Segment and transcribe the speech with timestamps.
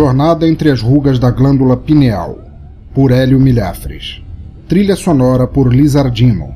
[0.00, 2.38] Jornada entre as rugas da glândula pineal,
[2.94, 4.22] por Hélio Milhafres.
[4.66, 6.54] Trilha sonora por Lizardino.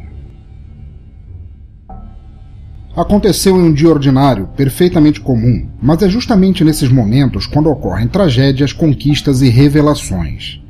[2.96, 8.72] Aconteceu em um dia ordinário, perfeitamente comum, mas é justamente nesses momentos quando ocorrem tragédias,
[8.72, 10.62] conquistas e revelações.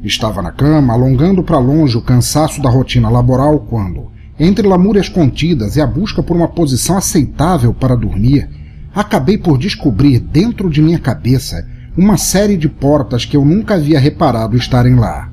[0.00, 5.74] Estava na cama, alongando para longe o cansaço da rotina laboral quando, entre lamúrias contidas
[5.74, 8.48] e a busca por uma posição aceitável para dormir,
[8.94, 14.00] acabei por descobrir dentro de minha cabeça uma série de portas que eu nunca havia
[14.00, 15.30] reparado estarem lá.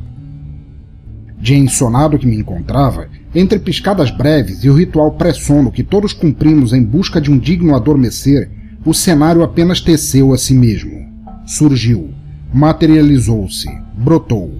[1.39, 6.71] De ensonado que me encontrava, entre piscadas breves e o ritual pré-sono que todos cumprimos
[6.71, 8.51] em busca de um digno adormecer,
[8.85, 10.91] o cenário apenas teceu a si mesmo.
[11.47, 12.11] Surgiu,
[12.53, 13.67] materializou-se,
[13.97, 14.53] brotou.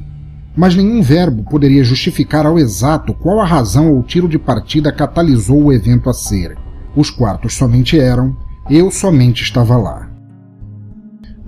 [0.57, 5.65] Mas nenhum verbo poderia justificar ao exato qual a razão ou tiro de partida catalisou
[5.65, 6.57] o evento a ser.
[6.95, 8.35] Os quartos somente eram,
[8.71, 10.10] eu somente estava lá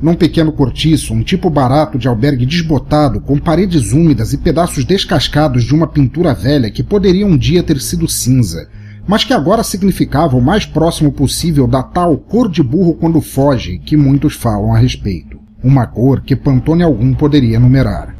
[0.01, 5.63] num pequeno cortiço, um tipo barato de albergue desbotado, com paredes úmidas e pedaços descascados
[5.63, 8.67] de uma pintura velha que poderia um dia ter sido cinza,
[9.07, 13.79] mas que agora significava o mais próximo possível da tal cor de burro quando foge
[13.79, 15.39] que muitos falam a respeito.
[15.63, 18.13] Uma cor que Pantone algum poderia numerar.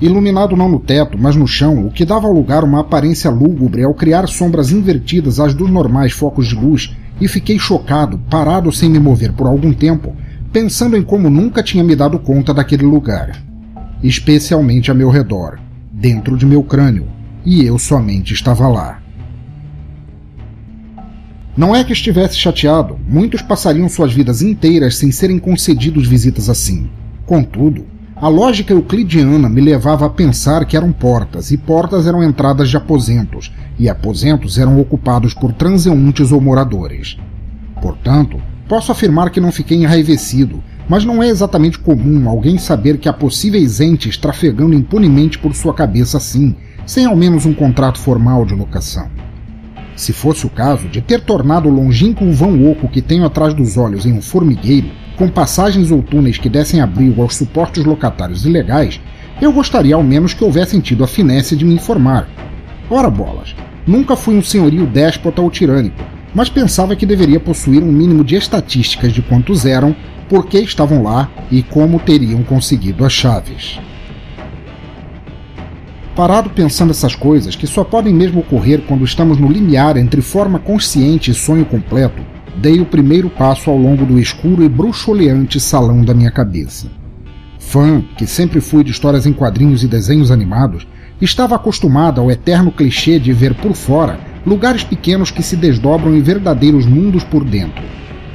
[0.00, 3.82] Iluminado não no teto, mas no chão, o que dava ao lugar uma aparência lúgubre
[3.82, 8.88] ao criar sombras invertidas às dos normais focos de luz, e fiquei chocado, parado sem
[8.88, 10.14] me mover por algum tempo,
[10.52, 13.42] pensando em como nunca tinha me dado conta daquele lugar,
[14.02, 15.60] especialmente a meu redor,
[15.92, 17.06] dentro de meu crânio,
[17.44, 19.02] e eu somente estava lá.
[21.56, 26.88] Não é que estivesse chateado, muitos passariam suas vidas inteiras sem serem concedidos visitas assim.
[27.26, 32.70] Contudo, a lógica euclidiana me levava a pensar que eram portas, e portas eram entradas
[32.70, 37.16] de aposentos, e aposentos eram ocupados por transeuntes ou moradores.
[37.82, 43.08] Portanto, Posso afirmar que não fiquei enraivecido, mas não é exatamente comum alguém saber que
[43.08, 48.44] há possíveis entes trafegando impunemente por sua cabeça assim, sem ao menos um contrato formal
[48.44, 49.08] de locação.
[49.96, 53.78] Se fosse o caso de ter tornado o longínquo vão oco que tenho atrás dos
[53.78, 59.00] olhos em um formigueiro, com passagens ou túneis que dessem abrigo aos suportes locatários ilegais,
[59.40, 62.28] eu gostaria ao menos que houvessem tido a finesse de me informar.
[62.90, 63.54] Ora bolas,
[63.86, 68.36] nunca fui um senhorio déspota ou tirânico, mas pensava que deveria possuir um mínimo de
[68.36, 69.94] estatísticas de quantos eram,
[70.28, 73.78] por que estavam lá e como teriam conseguido as chaves.
[76.14, 80.58] Parado pensando essas coisas, que só podem mesmo ocorrer quando estamos no limiar entre forma
[80.58, 82.22] consciente e sonho completo,
[82.56, 86.90] dei o primeiro passo ao longo do escuro e bruxuleante salão da minha cabeça.
[87.58, 90.86] Fã, que sempre fui de histórias em quadrinhos e desenhos animados,
[91.20, 94.18] estava acostumado ao eterno clichê de ver por fora
[94.48, 97.84] lugares pequenos que se desdobram em verdadeiros mundos por dentro.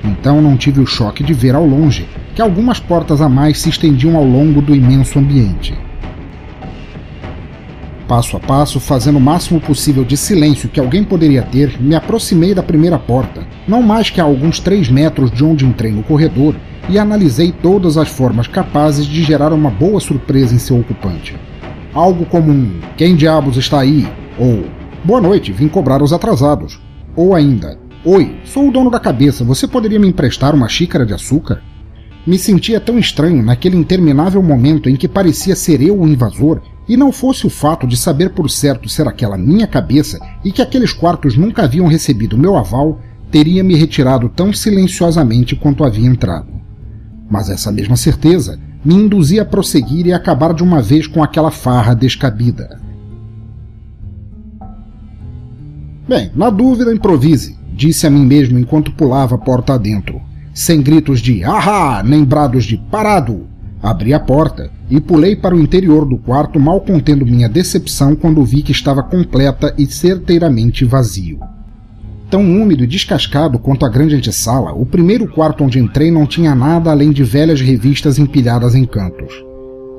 [0.04, 3.70] Então não tive o choque de ver ao longe que algumas portas a mais se
[3.70, 5.74] estendiam ao longo do imenso ambiente.
[8.08, 12.54] Passo a passo, fazendo o máximo possível de silêncio que alguém poderia ter, me aproximei
[12.54, 16.56] da primeira porta, não mais que a alguns três metros de onde entrei no corredor,
[16.90, 21.34] e analisei todas as formas capazes de gerar uma boa surpresa em seu ocupante.
[21.94, 24.06] Algo como um Quem diabos está aí?
[24.38, 24.64] ou
[25.04, 26.80] Boa noite, vim cobrar os atrasados.
[27.16, 31.14] Ou ainda, Oi, sou o dono da cabeça, você poderia me emprestar uma xícara de
[31.14, 31.62] açúcar?
[32.28, 36.98] Me sentia tão estranho naquele interminável momento em que parecia ser eu o invasor, e
[36.98, 40.92] não fosse o fato de saber por certo ser aquela minha cabeça e que aqueles
[40.92, 43.00] quartos nunca haviam recebido meu aval,
[43.32, 46.48] teria me retirado tão silenciosamente quanto havia entrado.
[47.30, 51.52] Mas essa mesma certeza me induzia a prosseguir e acabar de uma vez com aquela
[51.52, 52.82] farra descabida.
[56.08, 60.22] Bem, na dúvida, improvise, disse a mim mesmo enquanto pulava a porta adentro.
[60.54, 63.48] Sem gritos de ahá, nem brados de parado.
[63.82, 68.44] Abri a porta e pulei para o interior do quarto, mal contendo minha decepção quando
[68.44, 71.40] vi que estava completa e certeiramente vazio.
[72.30, 76.54] Tão úmido e descascado quanto a grande antessala, o primeiro quarto onde entrei não tinha
[76.54, 79.53] nada além de velhas revistas empilhadas em cantos.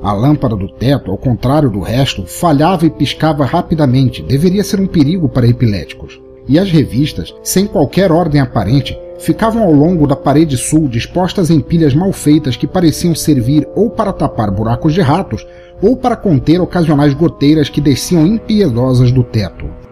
[0.05, 4.85] A lâmpada do teto, ao contrário do resto, falhava e piscava rapidamente, deveria ser um
[4.85, 6.21] perigo para epiléticos.
[6.47, 11.59] E as revistas, sem qualquer ordem aparente, ficavam ao longo da parede sul dispostas em
[11.59, 15.43] pilhas mal feitas que pareciam servir ou para tapar buracos de ratos
[15.81, 19.84] ou para conter ocasionais goteiras que desciam impiedosas do teto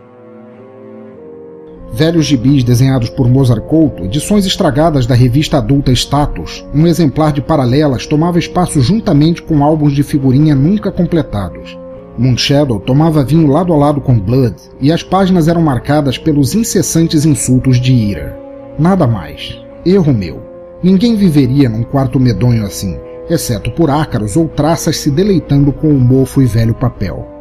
[1.93, 7.41] velhos gibis desenhados por Mozart Couto, edições estragadas da revista adulta Status, um exemplar de
[7.41, 11.77] paralelas tomava espaço juntamente com álbuns de figurinha nunca completados.
[12.17, 17.25] Moonshadow tomava vinho lado a lado com Blood, e as páginas eram marcadas pelos incessantes
[17.25, 18.39] insultos de ira.
[18.77, 19.59] Nada mais.
[19.85, 20.41] Erro meu.
[20.81, 22.97] Ninguém viveria num quarto medonho assim,
[23.29, 27.32] exceto por ácaros ou traças se deleitando com o mofo e velho papel.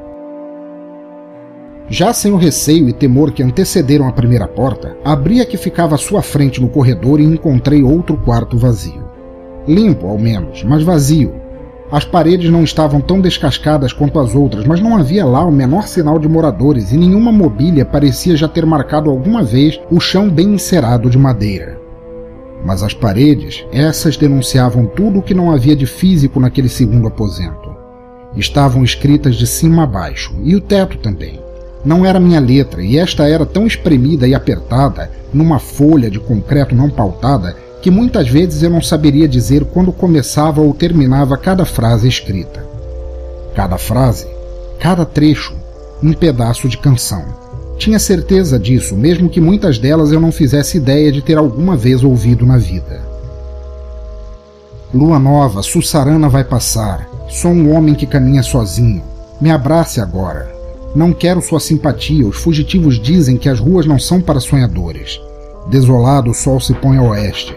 [1.93, 5.94] Já sem o receio e temor que antecederam a primeira porta, abri a que ficava
[5.94, 9.05] à sua frente no corredor e encontrei outro quarto vazio.
[9.69, 11.35] Limpo, ao menos, mas vazio.
[11.91, 15.87] As paredes não estavam tão descascadas quanto as outras, mas não havia lá o menor
[15.87, 20.55] sinal de moradores e nenhuma mobília parecia já ter marcado alguma vez o chão bem
[20.55, 21.79] encerado de madeira.
[22.65, 27.71] Mas as paredes, essas denunciavam tudo o que não havia de físico naquele segundo aposento.
[28.35, 31.52] Estavam escritas de cima a baixo, e o teto também.
[31.84, 36.75] Não era minha letra, e esta era tão espremida e apertada, numa folha de concreto
[36.75, 42.06] não pautada, que muitas vezes eu não saberia dizer quando começava ou terminava cada frase
[42.06, 42.64] escrita.
[43.55, 44.26] Cada frase,
[44.79, 45.55] cada trecho,
[46.02, 47.25] um pedaço de canção.
[47.79, 52.05] Tinha certeza disso, mesmo que muitas delas eu não fizesse ideia de ter alguma vez
[52.05, 53.00] ouvido na vida.
[54.94, 57.08] Lua nova, Sussarana vai passar.
[57.29, 59.02] Sou um homem que caminha sozinho.
[59.40, 60.52] Me abrace agora.
[60.94, 62.27] Não quero sua simpatia.
[62.27, 65.19] Os fugitivos dizem que as ruas não são para sonhadores.
[65.69, 67.56] Desolado, o sol se põe a oeste.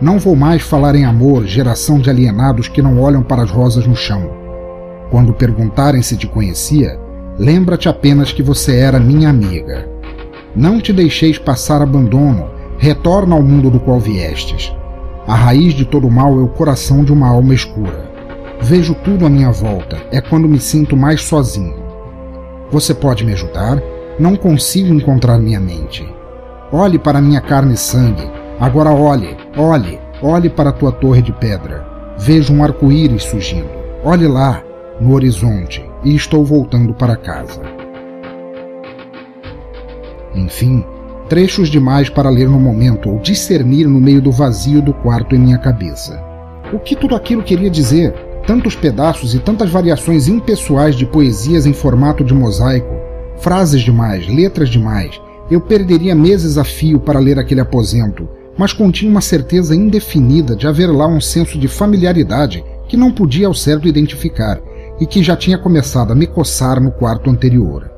[0.00, 3.86] Não vou mais falar em amor, geração de alienados que não olham para as rosas
[3.86, 4.28] no chão.
[5.10, 6.98] Quando perguntarem se te conhecia,
[7.38, 9.88] lembra-te apenas que você era minha amiga.
[10.54, 14.74] Não te deixeis passar abandono, retorna ao mundo do qual viestes.
[15.26, 18.12] A raiz de todo mal é o coração de uma alma escura.
[18.60, 21.83] Vejo tudo à minha volta, é quando me sinto mais sozinho.
[22.74, 23.80] Você pode me ajudar?
[24.18, 26.04] Não consigo encontrar minha mente.
[26.72, 28.28] Olhe para minha carne e sangue.
[28.58, 31.86] Agora olhe, olhe, olhe para a tua torre de pedra.
[32.18, 33.68] Vejo um arco-íris surgindo.
[34.02, 34.60] Olhe lá,
[35.00, 37.62] no horizonte, e estou voltando para casa.
[40.34, 40.84] Enfim,
[41.28, 45.38] trechos demais para ler no momento ou discernir no meio do vazio do quarto em
[45.38, 46.20] minha cabeça.
[46.72, 48.12] O que tudo aquilo queria dizer?
[48.46, 52.94] Tantos pedaços e tantas variações impessoais de poesias em formato de mosaico,
[53.38, 55.20] frases demais, letras demais.
[55.50, 60.66] Eu perderia meses a fio para ler aquele aposento, mas continha uma certeza indefinida de
[60.66, 64.60] haver lá um senso de familiaridade que não podia ao certo identificar
[65.00, 67.90] e que já tinha começado a me coçar no quarto anterior.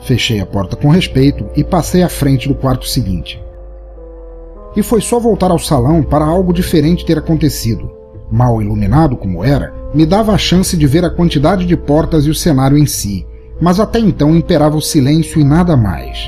[0.00, 3.42] Fechei a porta com respeito e passei à frente do quarto seguinte.
[4.76, 9.72] E foi só voltar ao salão para algo diferente ter acontecido mal iluminado como era,
[9.94, 13.26] me dava a chance de ver a quantidade de portas e o cenário em si,
[13.60, 16.18] mas até então imperava o silêncio e nada mais.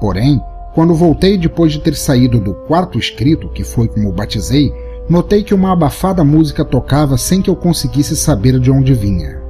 [0.00, 0.40] Porém,
[0.74, 4.72] quando voltei depois de ter saído do quarto escrito, que foi como batizei,
[5.08, 9.40] notei que uma abafada música tocava sem que eu conseguisse saber de onde vinha.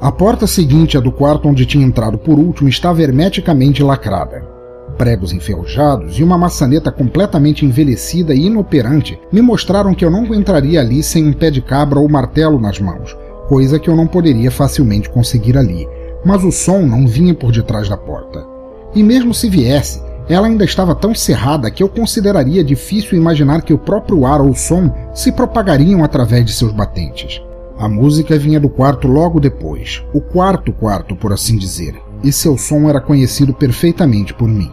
[0.00, 4.57] A porta seguinte à do quarto onde tinha entrado por último estava hermeticamente lacrada
[4.98, 10.80] pregos enferrujados e uma maçaneta completamente envelhecida e inoperante me mostraram que eu não entraria
[10.80, 13.16] ali sem um pé de cabra ou martelo nas mãos,
[13.48, 15.88] coisa que eu não poderia facilmente conseguir ali.
[16.24, 18.44] Mas o som não vinha por detrás da porta.
[18.92, 23.72] E mesmo se viesse, ela ainda estava tão cerrada que eu consideraria difícil imaginar que
[23.72, 27.40] o próprio ar ou som se propagariam através de seus batentes.
[27.78, 32.58] A música vinha do quarto logo depois, o quarto quarto, por assim dizer, e seu
[32.58, 34.72] som era conhecido perfeitamente por mim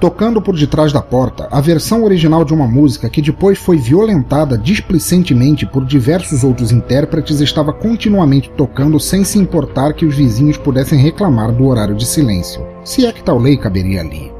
[0.00, 4.56] tocando por detrás da porta a versão original de uma música que depois foi violentada
[4.56, 10.98] displicentemente por diversos outros intérpretes estava continuamente tocando sem se importar que os vizinhos pudessem
[10.98, 14.32] reclamar do horário de silêncio, se é que tal lei caberia ali.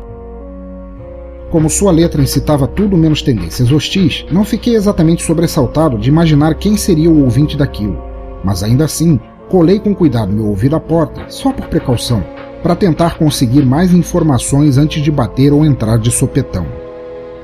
[1.50, 6.76] Como sua letra incitava tudo menos tendências hostis, não fiquei exatamente sobressaltado de imaginar quem
[6.76, 7.98] seria o ouvinte daquilo,
[8.44, 12.22] mas ainda assim, colei com cuidado meu ouvido à porta, só por precaução,
[12.62, 16.66] para tentar conseguir mais informações antes de bater ou entrar de sopetão.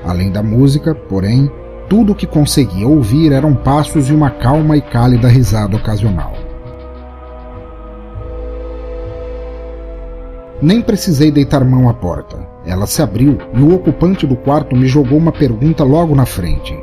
[0.03, 1.49] Além da música, porém,
[1.89, 6.33] tudo o que conseguia ouvir eram passos e uma calma e cálida risada ocasional.
[10.61, 12.37] Nem precisei deitar mão à porta.
[12.65, 16.75] Ela se abriu e o ocupante do quarto me jogou uma pergunta logo na frente.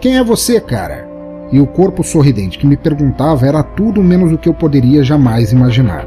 [0.00, 1.08] Quem é você, cara?
[1.50, 5.52] E o corpo sorridente que me perguntava era tudo menos o que eu poderia jamais
[5.52, 6.06] imaginar.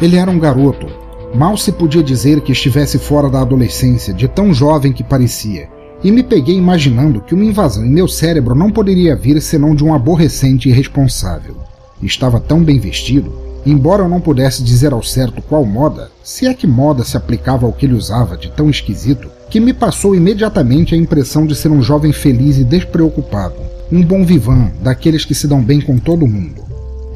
[0.00, 0.86] Ele era um garoto.
[1.34, 5.68] Mal se podia dizer que estivesse fora da adolescência, de tão jovem que parecia,
[6.02, 9.84] e me peguei imaginando que uma invasão em meu cérebro não poderia vir senão de
[9.84, 11.56] um aborrecente irresponsável.
[12.00, 13.32] Estava tão bem vestido,
[13.66, 17.66] embora eu não pudesse dizer ao certo qual moda, se é que moda se aplicava
[17.66, 21.70] ao que ele usava de tão esquisito, que me passou imediatamente a impressão de ser
[21.70, 23.56] um jovem feliz e despreocupado,
[23.90, 26.67] um bom vivan, daqueles que se dão bem com todo mundo.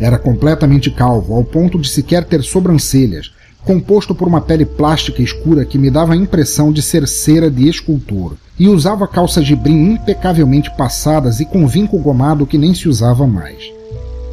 [0.02, 3.32] Era completamente calvo, ao ponto de sequer ter sobrancelhas,
[3.64, 7.68] composto por uma pele plástica escura que me dava a impressão de ser cera de
[7.68, 12.88] escultor, e usava calças de brim impecavelmente passadas e com vinco gomado que nem se
[12.88, 13.72] usava mais.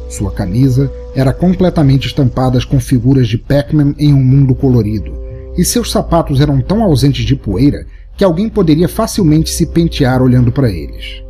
[0.08, 5.12] Sua camisa era completamente estampada com figuras de Pac-Man em um mundo colorido,
[5.56, 7.86] e seus sapatos eram tão ausentes de poeira
[8.16, 11.22] que alguém poderia facilmente se pentear olhando para eles.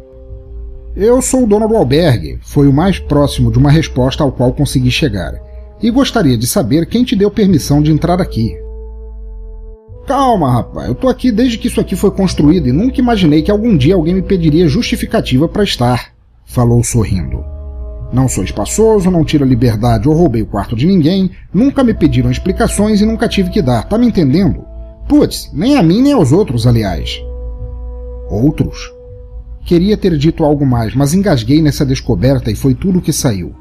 [1.03, 4.53] Eu sou o dono do albergue, foi o mais próximo de uma resposta ao qual
[4.53, 5.33] consegui chegar,
[5.83, 8.55] e gostaria de saber quem te deu permissão de entrar aqui.
[10.07, 13.51] Calma, rapaz, eu tô aqui desde que isso aqui foi construído e nunca imaginei que
[13.51, 16.13] algum dia alguém me pediria justificativa para estar,
[16.45, 17.43] falou sorrindo.
[18.13, 21.95] Não sou espaçoso, não tiro a liberdade ou roubei o quarto de ninguém, nunca me
[21.95, 24.67] pediram explicações e nunca tive que dar, tá me entendendo?
[25.09, 27.19] Putz, nem a mim nem aos outros, aliás.
[28.29, 29.00] Outros?
[29.65, 33.55] Queria ter dito algo mais, mas engasguei nessa descoberta e foi tudo o que saiu.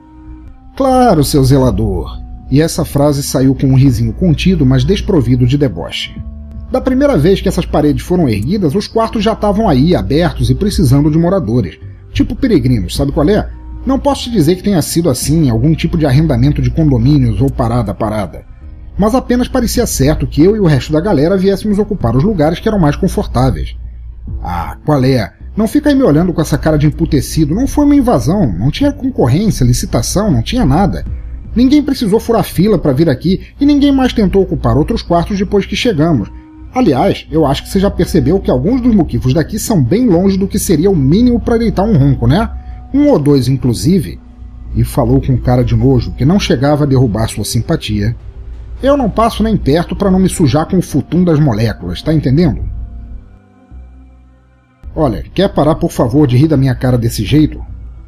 [0.76, 2.20] Claro, seu zelador.
[2.50, 6.16] E essa frase saiu com um risinho contido, mas desprovido de deboche.
[6.72, 10.56] Da primeira vez que essas paredes foram erguidas, os quartos já estavam aí, abertos e
[10.56, 11.80] precisando de moradores.
[12.12, 13.50] Tipo peregrinos, sabe qual é?
[13.86, 17.50] Não posso te dizer que tenha sido assim, algum tipo de arrendamento de condomínios ou
[17.50, 18.46] parada parada.
[18.98, 22.60] Mas apenas parecia certo que eu e o resto da galera viéssemos ocupar os lugares
[22.60, 23.76] que eram mais confortáveis.
[24.44, 25.34] Ah, qual é?
[25.60, 27.54] Não fica aí me olhando com essa cara de emputecido.
[27.54, 31.06] Não foi uma invasão, não tinha concorrência, licitação, não tinha nada.
[31.54, 35.66] Ninguém precisou furar fila para vir aqui e ninguém mais tentou ocupar outros quartos depois
[35.66, 36.32] que chegamos.
[36.74, 40.38] Aliás, eu acho que você já percebeu que alguns dos moquifos daqui são bem longe
[40.38, 42.50] do que seria o mínimo para deitar um ronco, né?
[42.94, 44.18] Um ou dois, inclusive.
[44.78, 48.16] E falou com cara de nojo que não chegava a derrubar sua simpatia.
[48.82, 52.14] Eu não passo nem perto para não me sujar com o futum das moléculas, tá
[52.14, 52.79] entendendo?
[54.96, 57.62] Olha, quer parar por favor de rir da minha cara desse jeito?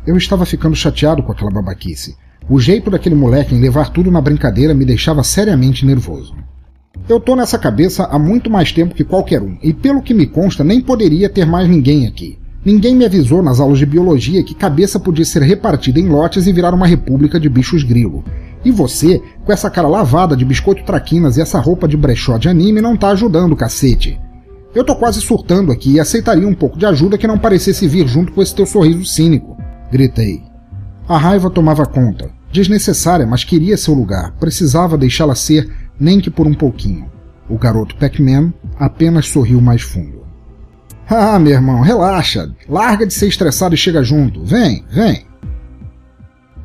[0.06, 2.16] Eu estava ficando chateado com aquela babaquice.
[2.50, 6.36] O jeito daquele moleque em levar tudo na brincadeira me deixava seriamente nervoso.
[7.08, 10.26] Eu tô nessa cabeça há muito mais tempo que qualquer um, e pelo que me
[10.26, 12.40] consta, nem poderia ter mais ninguém aqui.
[12.64, 16.54] Ninguém me avisou nas aulas de biologia que cabeça podia ser repartida em lotes e
[16.54, 18.24] virar uma república de bichos grilo.
[18.64, 22.50] E você, com essa cara lavada de biscoito traquinas e essa roupa de brechó de
[22.50, 24.20] anime, não tá ajudando, cacete.
[24.74, 28.08] Eu tô quase surtando aqui e aceitaria um pouco de ajuda que não parecesse vir
[28.08, 29.58] junto com esse teu sorriso cínico.
[29.92, 30.42] Gritei.
[31.10, 32.32] A raiva tomava conta.
[32.54, 34.32] Desnecessária, mas queria seu lugar.
[34.40, 37.12] Precisava deixá-la ser, nem que por um pouquinho.
[37.50, 40.22] O garoto Pac-Man apenas sorriu mais fundo.
[41.10, 42.50] Ah, meu irmão, relaxa.
[42.70, 44.46] Larga de ser estressado e chega junto.
[44.46, 45.26] Vem, vem.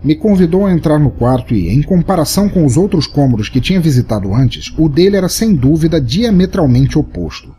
[0.05, 3.81] Me convidou a entrar no quarto e, em comparação com os outros cômodos que tinha
[3.81, 7.56] visitado antes, o dele era sem dúvida diametralmente oposto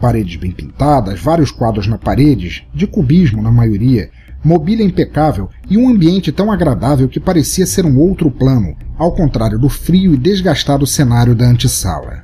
[0.00, 4.10] paredes bem pintadas, vários quadros na paredes, de cubismo na maioria,
[4.44, 9.58] mobília impecável e um ambiente tão agradável que parecia ser um outro plano, ao contrário
[9.58, 12.22] do frio e desgastado cenário da antessala.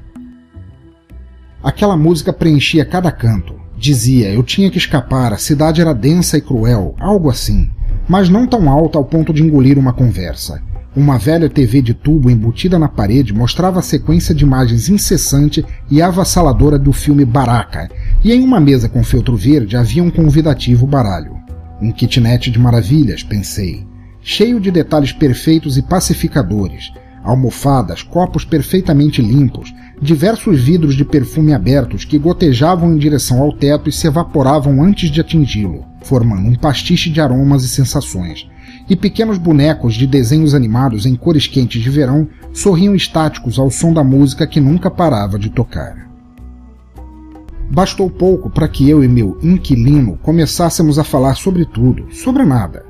[1.63, 3.55] Aquela música preenchia cada canto.
[3.77, 7.71] Dizia, eu tinha que escapar, a cidade era densa e cruel, algo assim,
[8.09, 10.63] mas não tão alta ao ponto de engolir uma conversa.
[10.97, 16.01] Uma velha TV de tubo embutida na parede mostrava a sequência de imagens incessante e
[16.01, 17.91] avassaladora do filme Baraka,
[18.23, 21.37] e em uma mesa com feltro verde havia um convidativo baralho.
[21.83, 23.85] Um kitnet de maravilhas, pensei,
[24.23, 26.93] cheio de detalhes perfeitos e pacificadores,
[27.25, 33.89] almofadas, copos perfeitamente limpos, diversos vidros de perfume abertos que gotejavam em direção ao teto
[33.89, 38.47] e se evaporavam antes de atingi-lo, formando um pastiche de aromas e sensações
[38.89, 43.93] e pequenos bonecos de desenhos animados em cores quentes de verão sorriam estáticos ao som
[43.93, 46.05] da música que nunca parava de tocar.
[47.71, 52.85] Bastou pouco para que eu e meu inquilino começássemos a falar sobre tudo, sobre nada.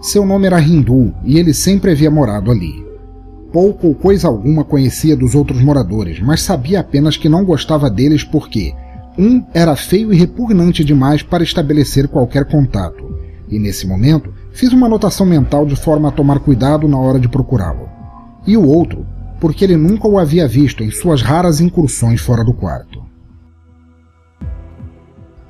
[0.00, 2.86] Seu nome era Hindu e ele sempre havia morado ali.
[3.52, 8.22] Pouco ou coisa alguma conhecia dos outros moradores, mas sabia apenas que não gostava deles
[8.22, 8.72] porque
[9.18, 14.86] um era feio e repugnante demais para estabelecer qualquer contato, e nesse momento Fiz uma
[14.86, 17.88] anotação mental de forma a tomar cuidado na hora de procurá-lo.
[18.46, 19.06] E o outro
[19.40, 23.06] porque ele nunca o havia visto em suas raras incursões fora do quarto.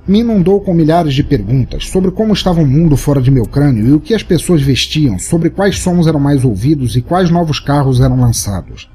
[0.06, 3.86] Me inundou com milhares de perguntas sobre como estava o mundo fora de meu crânio
[3.86, 7.60] e o que as pessoas vestiam, sobre quais sons eram mais ouvidos e quais novos
[7.60, 8.90] carros eram lançados.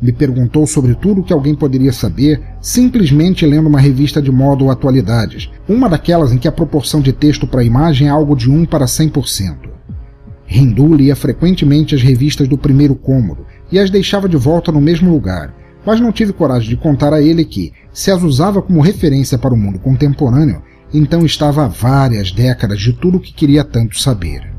[0.00, 4.62] Me perguntou sobre tudo o que alguém poderia saber simplesmente lendo uma revista de moda
[4.62, 8.48] ou atualidades, uma daquelas em que a proporção de texto para imagem é algo de
[8.48, 9.68] 1 para 100%.
[10.48, 15.10] Hindu lia frequentemente as revistas do primeiro cômodo e as deixava de volta no mesmo
[15.10, 15.52] lugar,
[15.84, 19.52] mas não tive coragem de contar a ele que, se as usava como referência para
[19.52, 20.62] o mundo contemporâneo,
[20.94, 24.57] então estava há várias décadas de tudo o que queria tanto saber.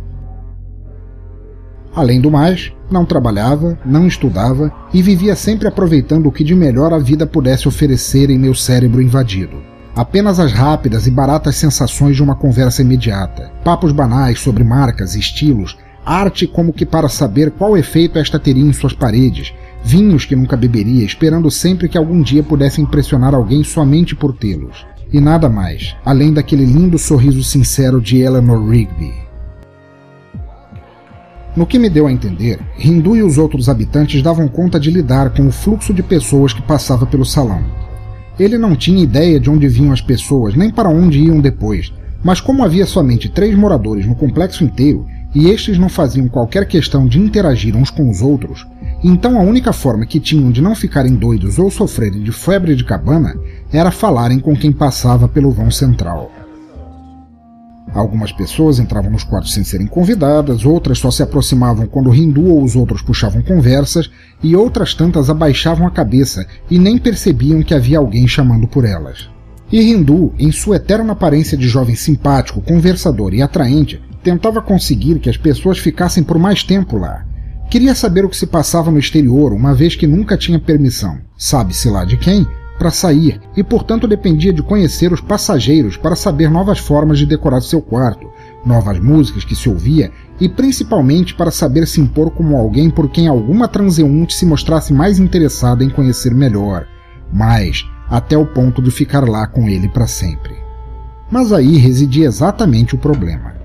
[2.00, 6.94] Além do mais, não trabalhava, não estudava e vivia sempre aproveitando o que de melhor
[6.94, 9.58] a vida pudesse oferecer em meu cérebro invadido.
[9.94, 15.78] Apenas as rápidas e baratas sensações de uma conversa imediata, papos banais sobre marcas estilos,
[16.06, 19.54] arte como que para saber qual efeito esta teria em suas paredes,
[19.84, 24.86] vinhos que nunca beberia, esperando sempre que algum dia pudesse impressionar alguém somente por tê-los.
[25.12, 29.29] E nada mais, além daquele lindo sorriso sincero de Eleanor Rigby.
[31.60, 35.32] No que me deu a entender, Hindu e os outros habitantes davam conta de lidar
[35.32, 37.62] com o fluxo de pessoas que passava pelo salão.
[38.40, 41.92] Ele não tinha ideia de onde vinham as pessoas, nem para onde iam depois,
[42.24, 47.06] mas como havia somente três moradores no complexo inteiro, e estes não faziam qualquer questão
[47.06, 48.66] de interagir uns com os outros,
[49.04, 52.86] então a única forma que tinham de não ficarem doidos ou sofrerem de febre de
[52.86, 53.36] cabana
[53.70, 56.32] era falarem com quem passava pelo vão central.
[57.94, 62.64] Algumas pessoas entravam nos quartos sem serem convidadas, outras só se aproximavam quando hindu ou
[62.64, 64.10] os outros puxavam conversas,
[64.44, 69.30] e outras tantas abaixavam a cabeça e nem percebiam que havia alguém chamando por elas.
[69.72, 75.30] E Hindu, em sua eterna aparência de jovem simpático, conversador e atraente, tentava conseguir que
[75.30, 77.24] as pessoas ficassem por mais tempo lá.
[77.70, 81.88] Queria saber o que se passava no exterior, uma vez que nunca tinha permissão, sabe-se
[81.88, 82.48] lá de quem,
[82.80, 87.62] para sair e, portanto, dependia de conhecer os passageiros para saber novas formas de decorar
[87.62, 88.32] seu quarto,
[88.66, 93.28] novas músicas que se ouvia e principalmente para saber se impor como alguém por quem
[93.28, 96.88] alguma transeunte se mostrasse mais interessada em conhecer melhor,
[97.32, 100.56] mais até o ponto de ficar lá com ele para sempre.
[101.30, 103.59] Mas aí residia exatamente o problema.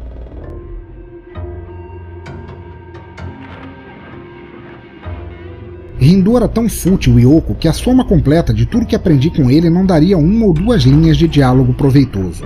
[6.01, 9.51] Hindu era tão fútil e oco que a soma completa de tudo que aprendi com
[9.51, 12.45] ele não daria uma ou duas linhas de diálogo proveitoso.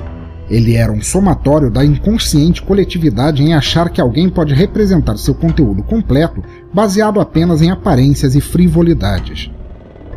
[0.50, 5.82] Ele era um somatório da inconsciente coletividade em achar que alguém pode representar seu conteúdo
[5.82, 9.50] completo baseado apenas em aparências e frivolidades.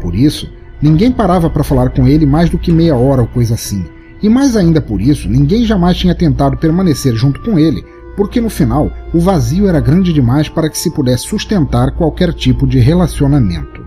[0.01, 0.49] Por isso,
[0.81, 3.85] ninguém parava para falar com ele mais do que meia hora ou coisa assim,
[4.21, 7.83] e mais ainda por isso, ninguém jamais tinha tentado permanecer junto com ele
[8.15, 12.67] porque no final o vazio era grande demais para que se pudesse sustentar qualquer tipo
[12.67, 13.85] de relacionamento.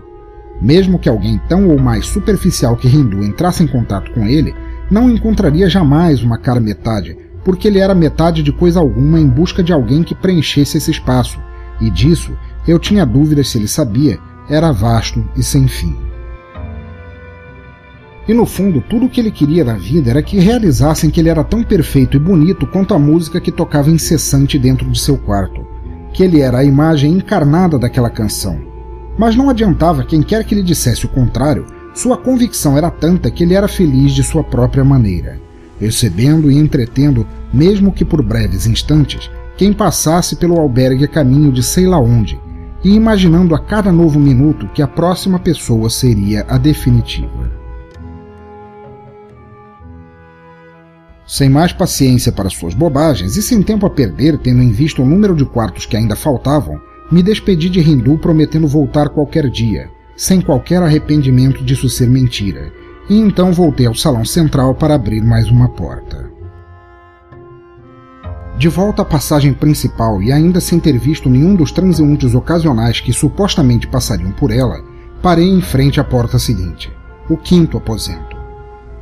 [0.61, 4.55] Mesmo que alguém tão ou mais superficial que Hindu entrasse em contato com ele,
[4.89, 9.61] não encontraria jamais uma cara metade, porque ele era metade de coisa alguma em busca
[9.61, 11.39] de alguém que preenchesse esse espaço,
[11.81, 12.35] e disso
[12.67, 14.17] eu tinha dúvidas se ele sabia,
[14.49, 16.04] era vasto e sem fim.
[18.27, 21.29] E no fundo, tudo o que ele queria da vida era que realizassem que ele
[21.29, 25.65] era tão perfeito e bonito quanto a música que tocava incessante dentro de seu quarto,
[26.11, 28.59] que ele era a imagem encarnada daquela canção.
[29.17, 33.43] Mas não adiantava quem quer que lhe dissesse o contrário, sua convicção era tanta que
[33.43, 35.39] ele era feliz de sua própria maneira,
[35.79, 41.61] recebendo e entretendo, mesmo que por breves instantes, quem passasse pelo albergue a caminho de
[41.61, 42.39] sei lá onde,
[42.83, 47.54] e imaginando a cada novo minuto que a próxima pessoa seria a definitiva.
[51.27, 55.05] Sem mais paciência para suas bobagens e sem tempo a perder, tendo em vista o
[55.05, 56.79] número de quartos que ainda faltavam,
[57.11, 62.71] me despedi de Hindu prometendo voltar qualquer dia, sem qualquer arrependimento disso ser mentira,
[63.09, 66.29] e então voltei ao salão central para abrir mais uma porta.
[68.57, 73.11] De volta à passagem principal e ainda sem ter visto nenhum dos transeuntes ocasionais que
[73.11, 74.81] supostamente passariam por ela,
[75.21, 76.91] parei em frente à porta seguinte,
[77.29, 78.34] o quinto aposento.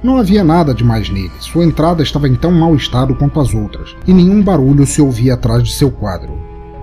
[0.04, 3.54] Não havia nada de mais nele, sua entrada estava em tão mau estado quanto as
[3.54, 6.38] outras, e nenhum barulho se ouvia atrás de seu quadro.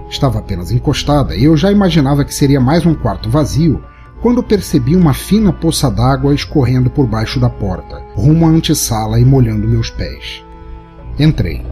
[0.08, 3.84] Estava apenas encostada e eu já imaginava que seria mais um quarto vazio
[4.22, 9.24] quando percebi uma fina poça d'água escorrendo por baixo da porta, rumo à antessala e
[9.24, 10.42] molhando meus pés.
[11.18, 11.62] Entrei.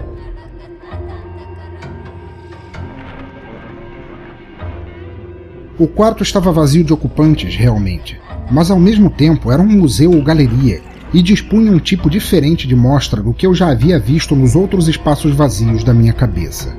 [5.79, 10.23] O quarto estava vazio de ocupantes, realmente, mas ao mesmo tempo era um museu ou
[10.23, 14.55] galeria e dispunha um tipo diferente de mostra do que eu já havia visto nos
[14.55, 16.77] outros espaços vazios da minha cabeça.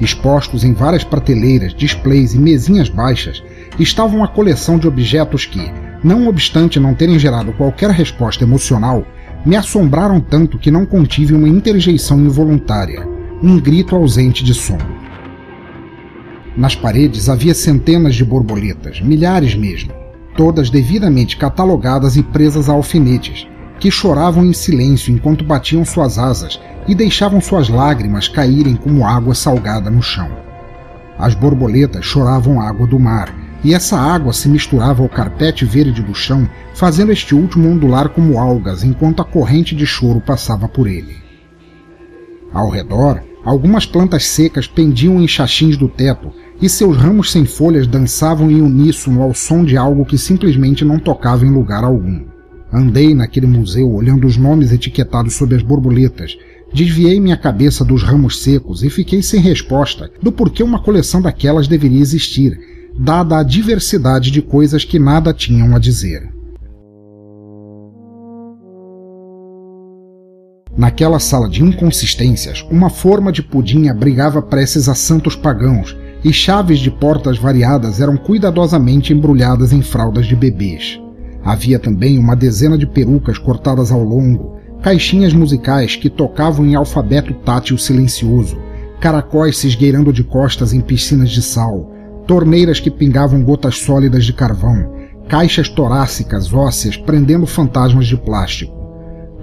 [0.00, 3.42] Expostos em várias prateleiras, displays e mesinhas baixas,
[3.78, 5.70] estava uma coleção de objetos que,
[6.02, 9.06] não obstante não terem gerado qualquer resposta emocional,
[9.44, 13.06] me assombraram tanto que não contive uma interjeição involuntária,
[13.42, 14.78] um grito ausente de som.
[16.56, 19.92] Nas paredes havia centenas de borboletas, milhares mesmo,
[20.40, 23.46] todas devidamente catalogadas e presas a alfinetes,
[23.78, 29.34] que choravam em silêncio enquanto batiam suas asas e deixavam suas lágrimas caírem como água
[29.34, 30.30] salgada no chão.
[31.18, 33.30] As borboletas choravam água do mar,
[33.62, 38.38] e essa água se misturava ao carpete verde do chão, fazendo este último ondular como
[38.38, 41.18] algas enquanto a corrente de choro passava por ele.
[42.50, 47.86] Ao redor, algumas plantas secas pendiam em chachins do teto, e seus ramos sem folhas
[47.86, 52.24] dançavam em uníssono ao som de algo que simplesmente não tocava em lugar algum.
[52.72, 56.36] Andei naquele museu olhando os nomes etiquetados sob as borboletas
[56.72, 61.66] Desviei minha cabeça dos ramos secos e fiquei sem resposta do porquê uma coleção daquelas
[61.66, 62.58] deveria existir,
[62.96, 66.39] dada a diversidade de coisas que nada tinham a dizer.
[70.80, 76.78] Naquela sala de inconsistências, uma forma de pudim abrigava preces a santos pagãos e chaves
[76.78, 80.98] de portas variadas eram cuidadosamente embrulhadas em fraldas de bebês.
[81.44, 87.34] Havia também uma dezena de perucas cortadas ao longo, caixinhas musicais que tocavam em alfabeto
[87.34, 88.58] tátil silencioso,
[89.02, 91.92] caracóis se esgueirando de costas em piscinas de sal,
[92.26, 94.90] torneiras que pingavam gotas sólidas de carvão,
[95.28, 98.79] caixas torácicas ósseas prendendo fantasmas de plástico.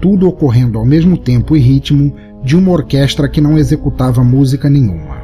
[0.00, 5.16] Tudo ocorrendo ao mesmo tempo e ritmo de uma orquestra que não executava música nenhuma.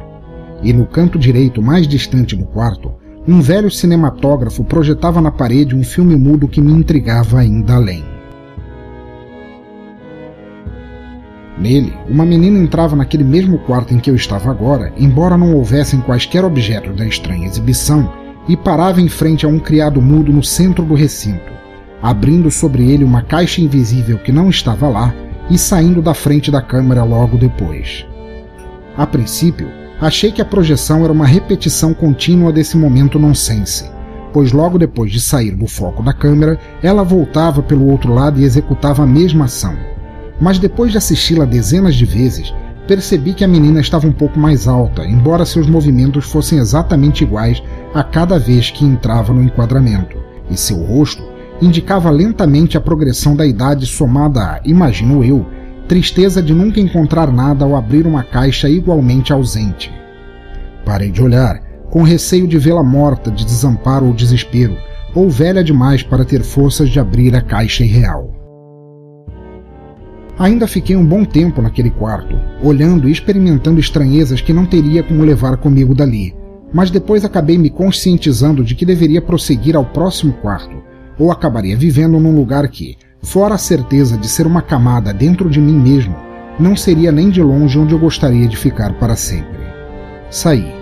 [0.61, 2.91] E no canto direito mais distante do quarto,
[3.27, 8.03] um velho cinematógrafo projetava na parede um filme mudo que me intrigava ainda além.
[11.57, 16.01] Nele, uma menina entrava naquele mesmo quarto em que eu estava agora, embora não houvessem
[16.01, 18.11] quaisquer objetos da estranha exibição,
[18.47, 21.54] e parava em frente a um criado mudo no centro do recinto,
[22.07, 25.13] abrindo sobre ele uma caixa invisível que não estava lá
[25.49, 28.05] e saindo da frente da câmera logo depois.
[28.97, 29.67] A princípio,
[29.99, 33.89] achei que a projeção era uma repetição contínua desse momento nonsense,
[34.31, 38.43] pois logo depois de sair do foco da câmera, ela voltava pelo outro lado e
[38.43, 39.75] executava a mesma ação
[40.39, 42.53] mas depois de assisti-la dezenas de vezes,
[42.87, 47.63] percebi que a menina estava um pouco mais alta, embora seus movimentos fossem exatamente iguais
[47.93, 50.17] a cada vez que entrava no enquadramento,
[50.49, 51.23] e seu rosto
[51.61, 55.45] indicava lentamente a progressão da idade somada a, imagino eu,
[55.87, 59.93] tristeza de nunca encontrar nada ao abrir uma caixa igualmente ausente.
[60.83, 64.75] Parei de olhar, com receio de vê-la morta de desamparo ou desespero,
[65.13, 68.33] ou velha demais para ter forças de abrir a caixa irreal.
[70.37, 75.23] Ainda fiquei um bom tempo naquele quarto, olhando e experimentando estranhezas que não teria como
[75.23, 76.35] levar comigo dali,
[76.73, 80.83] mas depois acabei me conscientizando de que deveria prosseguir ao próximo quarto,
[81.17, 85.59] ou acabaria vivendo num lugar que, fora a certeza de ser uma camada dentro de
[85.59, 86.15] mim mesmo,
[86.59, 89.59] não seria nem de longe onde eu gostaria de ficar para sempre.
[90.29, 90.73] Saí.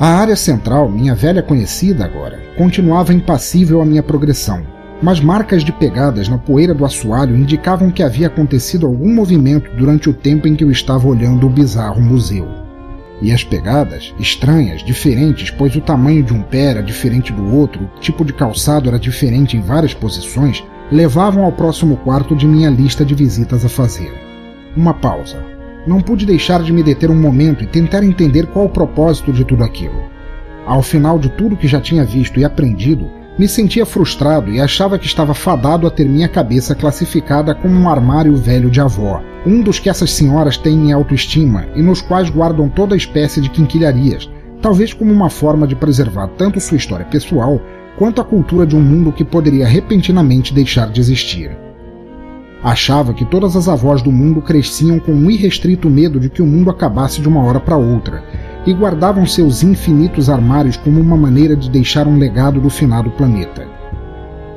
[0.00, 5.72] A área central, minha velha conhecida agora, continuava impassível à minha progressão mas marcas de
[5.72, 10.56] pegadas na poeira do assoalho indicavam que havia acontecido algum movimento durante o tempo em
[10.56, 12.46] que eu estava olhando o bizarro museu.
[13.20, 17.90] E as pegadas, estranhas, diferentes, pois o tamanho de um pé era diferente do outro,
[17.96, 22.70] o tipo de calçado era diferente em várias posições, levavam ao próximo quarto de minha
[22.70, 24.12] lista de visitas a fazer.
[24.76, 25.44] Uma pausa.
[25.86, 29.44] Não pude deixar de me deter um momento e tentar entender qual o propósito de
[29.44, 30.02] tudo aquilo.
[30.66, 34.98] Ao final de tudo que já tinha visto e aprendido, me sentia frustrado e achava
[34.98, 39.62] que estava fadado a ter minha cabeça classificada como um armário velho de avó, um
[39.62, 44.28] dos que essas senhoras têm em autoestima e nos quais guardam toda espécie de quinquilharias,
[44.60, 47.60] talvez como uma forma de preservar tanto sua história pessoal
[47.96, 51.67] quanto a cultura de um mundo que poderia repentinamente deixar de existir.
[52.62, 56.46] Achava que todas as avós do mundo cresciam com um irrestrito medo de que o
[56.46, 58.22] mundo acabasse de uma hora para outra,
[58.66, 63.66] e guardavam seus infinitos armários como uma maneira de deixar um legado do finado planeta.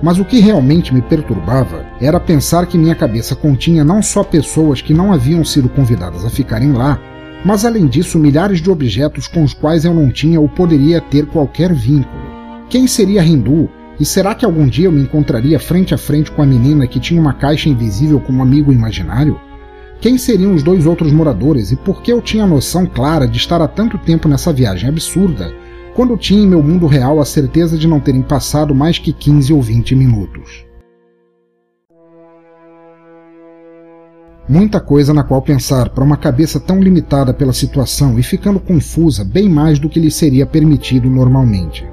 [0.01, 4.81] Mas o que realmente me perturbava era pensar que minha cabeça continha não só pessoas
[4.81, 6.99] que não haviam sido convidadas a ficarem lá,
[7.45, 11.27] mas além disso milhares de objetos com os quais eu não tinha ou poderia ter
[11.27, 12.21] qualquer vínculo.
[12.67, 13.69] Quem seria Hindu?
[14.01, 16.99] E será que algum dia eu me encontraria frente a frente com a menina que
[16.99, 19.39] tinha uma caixa invisível como amigo imaginário?
[19.99, 23.37] Quem seriam os dois outros moradores e por que eu tinha a noção clara de
[23.37, 25.53] estar há tanto tempo nessa viagem absurda,
[25.93, 29.53] quando tinha em meu mundo real a certeza de não terem passado mais que 15
[29.53, 30.65] ou 20 minutos?
[34.49, 39.23] Muita coisa na qual pensar para uma cabeça tão limitada pela situação e ficando confusa
[39.23, 41.85] bem mais do que lhe seria permitido normalmente.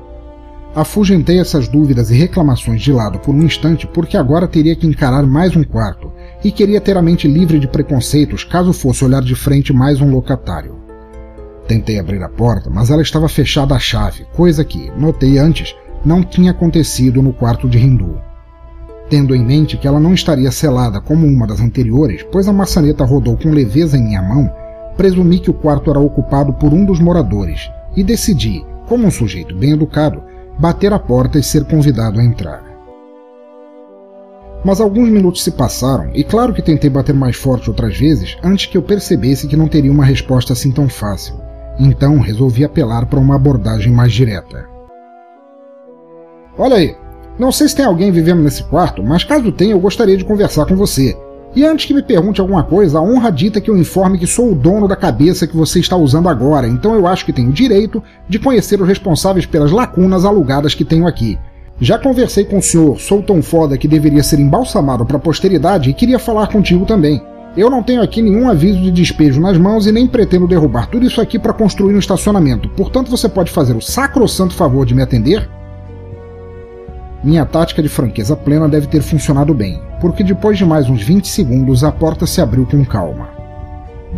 [0.79, 5.27] Afugentei essas dúvidas e reclamações de lado por um instante porque agora teria que encarar
[5.27, 6.13] mais um quarto
[6.45, 10.09] e queria ter a mente livre de preconceitos caso fosse olhar de frente mais um
[10.09, 10.77] locatário.
[11.67, 16.23] Tentei abrir a porta, mas ela estava fechada à chave, coisa que, notei antes, não
[16.23, 18.17] tinha acontecido no quarto de Hindu.
[19.11, 23.05] Tendo em mente que ela não estaria selada como uma das anteriores, pois a maçaneta
[23.05, 24.49] rodou com leveza em minha mão,
[24.97, 29.57] presumi que o quarto era ocupado por um dos moradores e decidi, como um sujeito
[29.57, 30.23] bem educado,
[30.59, 32.65] bater a porta e ser convidado a entrar.
[34.65, 38.67] Mas alguns minutos se passaram, e claro que tentei bater mais forte outras vezes antes
[38.67, 41.37] que eu percebesse que não teria uma resposta assim tão fácil.
[41.79, 44.67] Então resolvi apelar para uma abordagem mais direta.
[46.59, 46.97] Olha aí,
[47.39, 50.67] não sei se tem alguém vivendo nesse quarto, mas caso tenha, eu gostaria de conversar
[50.67, 51.17] com você.
[51.57, 54.53] E antes que me pergunte alguma coisa, a honra dita que eu informe que sou
[54.53, 58.03] o dono da cabeça que você está usando agora, então eu acho que tenho direito
[58.29, 61.39] de conhecer os responsáveis pelas lacunas alugadas que tenho aqui.
[61.81, 65.89] Já conversei com o senhor, sou tão foda que deveria ser embalsamado para a posteridade
[65.89, 67.23] e queria falar contigo também.
[67.57, 71.07] Eu não tenho aqui nenhum aviso de despejo nas mãos e nem pretendo derrubar tudo
[71.07, 75.03] isso aqui para construir um estacionamento, portanto você pode fazer o sacrosanto favor de me
[75.03, 75.49] atender?
[77.25, 81.27] Minha tática de franqueza plena deve ter funcionado bem, porque depois de mais uns 20
[81.27, 83.29] segundos a porta se abriu com calma.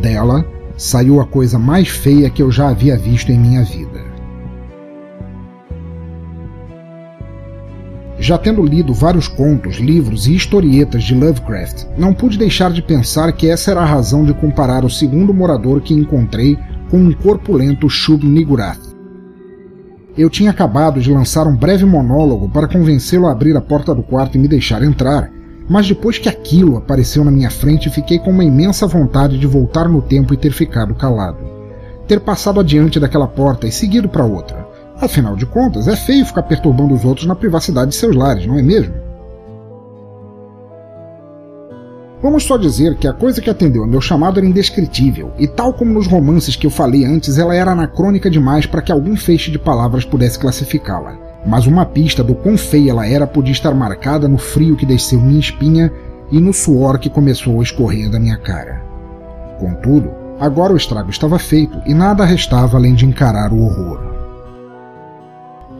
[0.01, 0.45] Dela
[0.77, 4.11] saiu a coisa mais feia que eu já havia visto em minha vida.
[8.19, 13.33] Já tendo lido vários contos, livros e historietas de Lovecraft, não pude deixar de pensar
[13.33, 16.59] que essa era a razão de comparar o segundo morador que encontrei
[16.91, 18.91] com um corpulento Shub Nigurath.
[20.19, 24.03] Eu tinha acabado de lançar um breve monólogo para convencê-lo a abrir a porta do
[24.03, 25.31] quarto e me deixar entrar,
[25.71, 29.89] mas depois que aquilo apareceu na minha frente, fiquei com uma imensa vontade de voltar
[29.89, 31.39] no tempo e ter ficado calado.
[32.09, 34.67] Ter passado adiante daquela porta e seguido para outra.
[35.01, 38.59] Afinal de contas, é feio ficar perturbando os outros na privacidade de seus lares, não
[38.59, 38.93] é mesmo?
[42.21, 45.73] Vamos só dizer que a coisa que atendeu ao meu chamado era indescritível, e tal
[45.73, 49.53] como nos romances que eu falei antes, ela era anacrônica demais para que algum feixe
[49.53, 51.30] de palavras pudesse classificá-la.
[51.47, 55.21] Mas uma pista do quão feia ela era podia estar marcada no frio que desceu
[55.21, 55.91] minha espinha
[56.31, 58.83] e no suor que começou a escorrer da minha cara.
[59.59, 64.01] Contudo, agora o estrago estava feito e nada restava além de encarar o horror.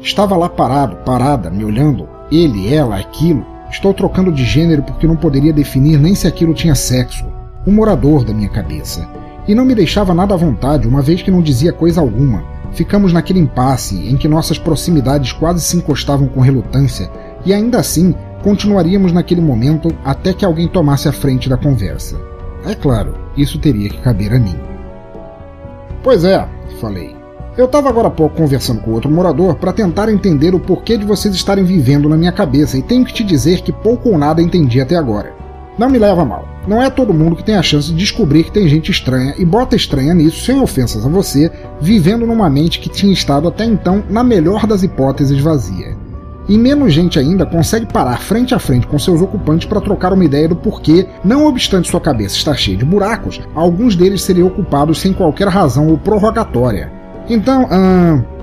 [0.01, 5.15] Estava lá parado, parada, me olhando, ele, ela, aquilo, Estou trocando de gênero porque não
[5.15, 7.25] poderia definir nem se aquilo tinha sexo.
[7.65, 9.09] Um morador da minha cabeça.
[9.47, 12.43] E não me deixava nada à vontade, uma vez que não dizia coisa alguma.
[12.73, 17.11] Ficamos naquele impasse em que nossas proximidades quase se encostavam com relutância,
[17.45, 22.17] e ainda assim continuaríamos naquele momento até que alguém tomasse a frente da conversa.
[22.65, 24.57] É claro, isso teria que caber a mim.
[26.03, 26.47] Pois é,
[26.81, 27.17] falei.
[27.57, 31.05] Eu estava agora há pouco conversando com outro morador para tentar entender o porquê de
[31.05, 34.41] vocês estarem vivendo na minha cabeça e tenho que te dizer que pouco ou nada
[34.41, 35.35] entendi até agora.
[35.77, 36.45] Não me leva mal.
[36.67, 39.45] Não é todo mundo que tem a chance de descobrir que tem gente estranha e
[39.45, 44.05] bota estranha nisso, sem ofensas a você, vivendo numa mente que tinha estado até então,
[44.11, 45.97] na melhor das hipóteses, vazia.
[46.49, 50.25] E menos gente ainda consegue parar frente a frente com seus ocupantes para trocar uma
[50.25, 55.01] ideia do porquê, não obstante sua cabeça estar cheia de buracos, alguns deles seriam ocupados
[55.01, 57.69] sem qualquer razão ou prorrogatória então,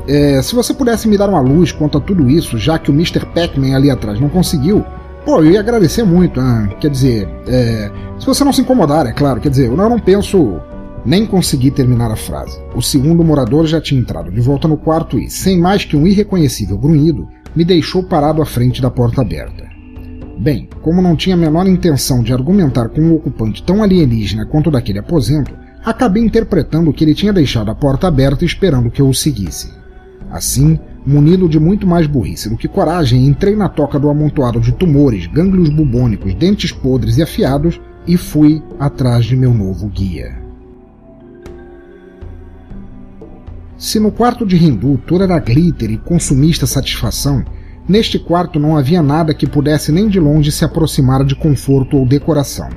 [0.07, 2.93] é, se você pudesse me dar uma luz quanto a tudo isso, já que o
[2.93, 3.25] Mr.
[3.25, 4.85] Pac-Man ali atrás não conseguiu,
[5.27, 6.39] pô, eu ia agradecer muito.
[6.79, 10.61] quer dizer, é, se você não se incomodar, é claro, quer dizer, eu não penso.
[11.05, 12.59] Nem consegui terminar a frase.
[12.75, 16.05] O segundo morador já tinha entrado de volta no quarto e, sem mais que um
[16.05, 19.63] irreconhecível grunhido, me deixou parado à frente da porta aberta.
[20.37, 24.69] Bem, como não tinha a menor intenção de argumentar com um ocupante tão alienígena quanto
[24.69, 25.53] daquele aposento,
[25.85, 29.71] acabei interpretando que ele tinha deixado a porta aberta esperando que eu o seguisse.
[30.29, 34.73] Assim, munido de muito mais burrice do que coragem, entrei na toca do amontoado de
[34.73, 40.37] tumores, gânglios bubônicos, dentes podres e afiados e fui atrás de meu novo guia.
[43.77, 47.45] Se no quarto de Hindu tudo era glitter e consumista satisfação,
[47.87, 52.05] neste quarto não havia nada que pudesse nem de longe se aproximar de conforto ou
[52.05, 52.69] decoração.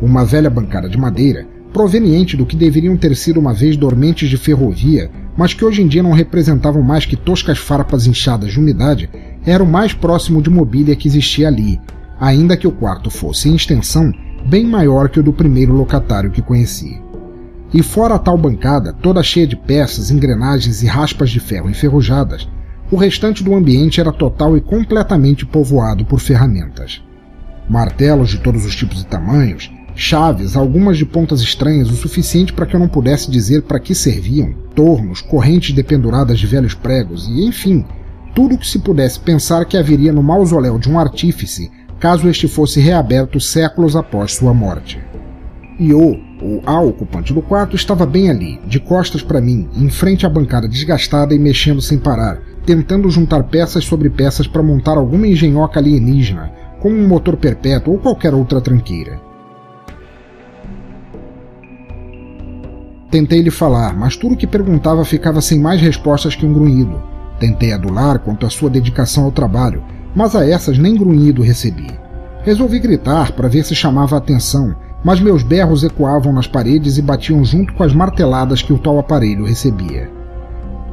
[0.00, 4.36] Uma velha bancada de madeira, proveniente do que deveriam ter sido uma vez dormentes de
[4.36, 9.08] ferrovia, mas que hoje em dia não representavam mais que toscas farpas inchadas de umidade,
[9.44, 11.80] era o mais próximo de mobília que existia ali,
[12.18, 14.12] ainda que o quarto fosse, em extensão,
[14.46, 17.00] bem maior que o do primeiro locatário que conheci.
[17.72, 22.48] E fora a tal bancada, toda cheia de peças, engrenagens e raspas de ferro enferrujadas,
[22.90, 27.00] o restante do ambiente era total e completamente povoado por ferramentas.
[27.68, 32.64] Martelos de todos os tipos e tamanhos, chaves, algumas de pontas estranhas o suficiente para
[32.64, 37.44] que eu não pudesse dizer para que serviam, tornos, correntes dependuradas de velhos pregos e,
[37.44, 37.84] enfim,
[38.34, 42.48] tudo o que se pudesse pensar que haveria no mausoléu de um artífice caso este
[42.48, 44.98] fosse reaberto séculos após sua morte.
[45.78, 49.90] E o, ou a ocupante do quarto, estava bem ali, de costas para mim, em
[49.90, 54.96] frente à bancada desgastada e mexendo sem parar, tentando juntar peças sobre peças para montar
[54.96, 59.29] alguma engenhoca alienígena, como um motor perpétuo ou qualquer outra tranqueira.
[63.10, 67.02] Tentei lhe falar, mas tudo o que perguntava ficava sem mais respostas que um grunhido.
[67.40, 69.82] Tentei adular quanto à sua dedicação ao trabalho,
[70.14, 71.88] mas a essas nem grunhido recebi.
[72.42, 77.02] Resolvi gritar para ver se chamava a atenção, mas meus berros ecoavam nas paredes e
[77.02, 80.08] batiam junto com as marteladas que o tal aparelho recebia.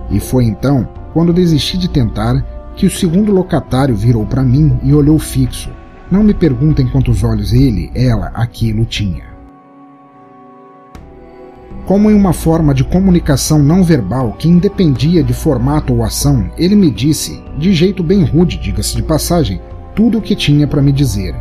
[0.10, 2.43] E foi então, quando desisti de tentar,
[2.75, 5.69] que o segundo locatário virou para mim e olhou fixo.
[6.10, 9.26] Não me perguntem quantos olhos ele, ela, aquilo tinha.
[11.88, 16.76] Como em uma forma de comunicação não verbal que independia de formato ou ação, ele
[16.76, 19.62] me disse, de jeito bem rude, diga-se de passagem,
[19.95, 21.34] tudo o que tinha para me dizer.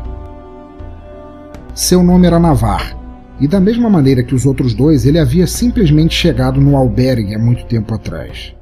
[1.75, 2.97] Seu nome era Navar,
[3.41, 7.39] e da mesma maneira que os outros dois, ele havia simplesmente chegado no albergue há
[7.41, 8.55] muito tempo atrás.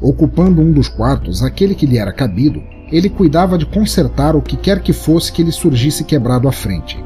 [0.00, 4.56] Ocupando um dos quartos, aquele que lhe era cabido, ele cuidava de consertar o que
[4.56, 6.98] quer que fosse que lhe surgisse quebrado à frente.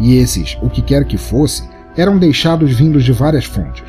[0.00, 1.62] E esses, o que quer que fosse,
[1.96, 3.84] eram deixados vindos de várias fontes,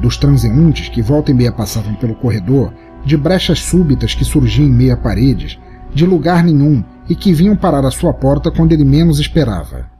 [0.00, 2.72] dos transeuntes que volta e meia passavam pelo corredor,
[3.04, 5.58] de brechas súbitas que surgiam em meia paredes,
[5.94, 9.90] de lugar nenhum e que vinham parar à sua porta quando ele menos esperava.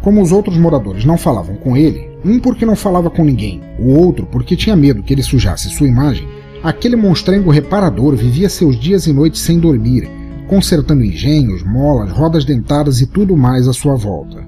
[0.00, 3.98] Como os outros moradores não falavam com ele, um porque não falava com ninguém, o
[3.98, 6.28] outro porque tinha medo que ele sujasse sua imagem,
[6.62, 10.08] aquele monstrengo reparador vivia seus dias e noites sem dormir,
[10.46, 14.45] consertando engenhos, molas, rodas dentadas e tudo mais à sua volta.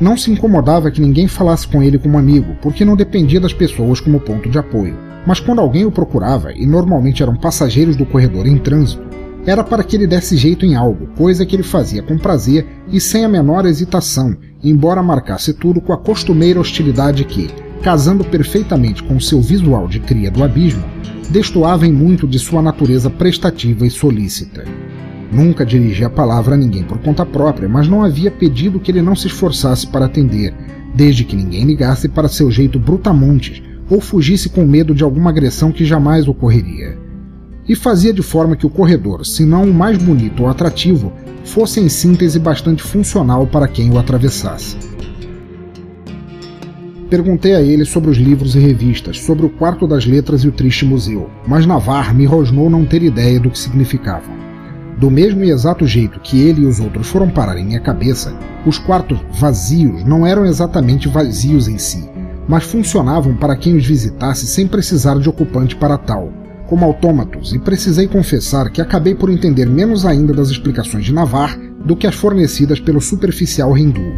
[0.00, 4.00] Não se incomodava que ninguém falasse com ele como amigo, porque não dependia das pessoas
[4.00, 4.96] como ponto de apoio.
[5.26, 9.02] Mas quando alguém o procurava, e normalmente eram passageiros do corredor em trânsito,
[9.44, 13.00] era para que ele desse jeito em algo, coisa que ele fazia com prazer e
[13.00, 17.48] sem a menor hesitação, embora marcasse tudo com a costumeira hostilidade que,
[17.82, 20.84] casando perfeitamente com seu visual de cria do abismo,
[21.30, 24.64] destoava em muito de sua natureza prestativa e solícita.
[25.30, 29.00] Nunca dirigia a palavra a ninguém por conta própria, mas não havia pedido que ele
[29.00, 30.52] não se esforçasse para atender,
[30.94, 35.72] desde que ninguém ligasse para seu jeito brutamontes ou fugisse com medo de alguma agressão
[35.72, 36.98] que jamais ocorreria.
[37.68, 41.12] E fazia de forma que o corredor, se não o mais bonito ou atrativo,
[41.44, 44.76] fosse em síntese bastante funcional para quem o atravessasse.
[47.08, 50.52] Perguntei a ele sobre os livros e revistas, sobre o quarto das letras e o
[50.52, 54.49] triste museu, mas Navar me rosnou não ter ideia do que significavam.
[55.00, 58.34] Do mesmo e exato jeito que ele e os outros foram parar em minha cabeça,
[58.66, 62.06] os quartos vazios não eram exatamente vazios em si,
[62.46, 66.30] mas funcionavam para quem os visitasse sem precisar de ocupante para tal,
[66.66, 71.58] como autômatos, e precisei confessar que acabei por entender menos ainda das explicações de Navar
[71.82, 74.12] do que as fornecidas pelo superficial hindu.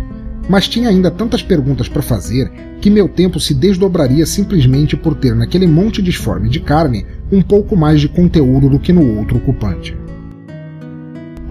[0.49, 5.37] Mas tinha ainda tantas perguntas para fazer que meu tempo se desdobraria simplesmente por ter
[5.37, 10.02] naquele monte disforme de carne um pouco mais de conteúdo do que no outro ocupante.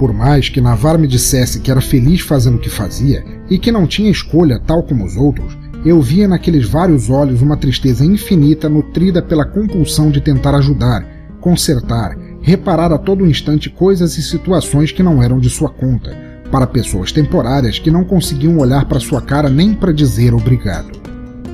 [0.02, 3.72] Por mais que Navar me dissesse que era feliz fazendo o que fazia e que
[3.72, 8.68] não tinha escolha tal como os outros, eu via naqueles vários olhos uma tristeza infinita
[8.68, 11.06] nutrida pela compulsão de tentar ajudar,
[11.40, 16.18] consertar, reparar a todo instante coisas e situações que não eram de sua conta,
[16.52, 21.00] para pessoas temporárias que não conseguiam olhar para sua cara nem para dizer obrigado.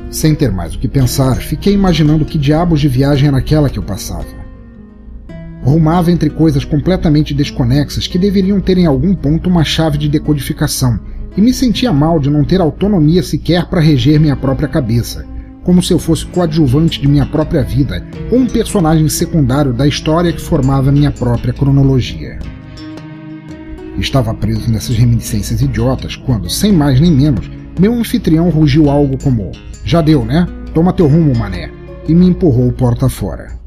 [0.09, 3.77] Sem ter mais o que pensar, fiquei imaginando que diabos de viagem era aquela que
[3.77, 4.46] eu passava
[5.67, 10.99] rumava entre coisas completamente desconexas que deveriam ter em algum ponto uma chave de decodificação,
[11.35, 15.25] e me sentia mal de não ter autonomia sequer para reger minha própria cabeça,
[15.63, 20.31] como se eu fosse coadjuvante de minha própria vida ou um personagem secundário da história
[20.31, 22.39] que formava minha própria cronologia.
[23.97, 27.49] Estava preso nessas reminiscências idiotas quando, sem mais nem menos,
[27.79, 29.51] meu anfitrião rugiu algo como:
[29.83, 30.47] Já deu, né?
[30.73, 31.69] Toma teu rumo, mané,
[32.07, 33.66] e me empurrou porta fora.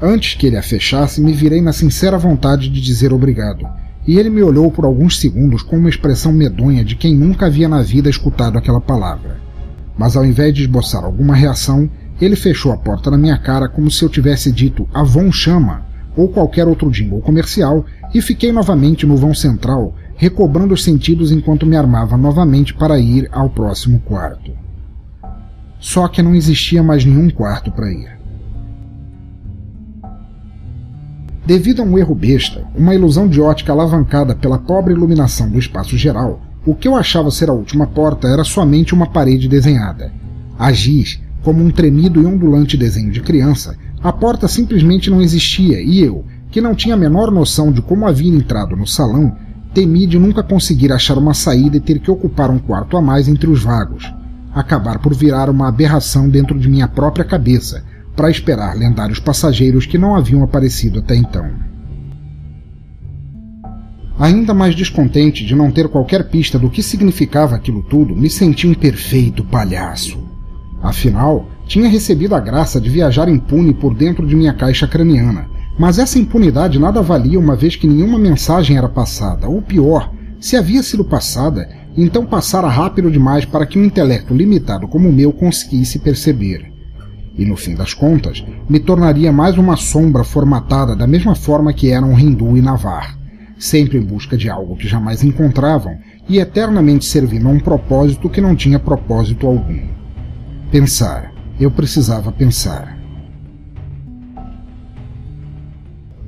[0.00, 3.66] Antes que ele a fechasse, me virei na sincera vontade de dizer obrigado,
[4.06, 7.68] e ele me olhou por alguns segundos com uma expressão medonha de quem nunca havia
[7.68, 9.38] na vida escutado aquela palavra.
[9.96, 11.88] Mas ao invés de esboçar alguma reação,
[12.20, 16.28] ele fechou a porta na minha cara como se eu tivesse dito Avon chama ou
[16.28, 17.84] qualquer outro jingle comercial
[18.14, 23.28] e fiquei novamente no vão central, recobrando os sentidos enquanto me armava novamente para ir
[23.32, 24.52] ao próximo quarto.
[25.78, 28.15] Só que não existia mais nenhum quarto para ir.
[31.46, 35.96] Devido a um erro besta, uma ilusão de ótica alavancada pela pobre iluminação do espaço
[35.96, 40.12] geral, o que eu achava ser a última porta era somente uma parede desenhada.
[40.58, 45.80] A giz, como um tremido e ondulante desenho de criança, a porta simplesmente não existia
[45.80, 49.36] e eu, que não tinha a menor noção de como havia entrado no salão,
[49.72, 53.28] temi de nunca conseguir achar uma saída e ter que ocupar um quarto a mais
[53.28, 54.12] entre os vagos.
[54.52, 57.84] Acabar por virar uma aberração dentro de minha própria cabeça,
[58.16, 61.44] para esperar lendários passageiros que não haviam aparecido até então.
[64.18, 68.66] Ainda mais descontente de não ter qualquer pista do que significava aquilo tudo, me senti
[68.66, 70.18] um perfeito palhaço.
[70.82, 75.46] Afinal, tinha recebido a graça de viajar impune por dentro de minha caixa craniana,
[75.78, 80.10] mas essa impunidade nada valia uma vez que nenhuma mensagem era passada, ou pior,
[80.40, 85.12] se havia sido passada, então passara rápido demais para que um intelecto limitado como o
[85.12, 86.75] meu conseguisse perceber
[87.38, 91.90] e no fim das contas, me tornaria mais uma sombra formatada da mesma forma que
[91.90, 93.16] eram Hindu e Navar,
[93.58, 98.40] sempre em busca de algo que jamais encontravam e eternamente servindo a um propósito que
[98.40, 99.80] não tinha propósito algum.
[100.70, 101.32] Pensar.
[101.58, 102.98] Eu precisava pensar.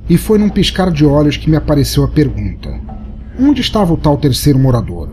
[0.09, 2.79] E foi num piscar de olhos que me apareceu a pergunta:
[3.39, 5.09] Onde estava o tal terceiro morador?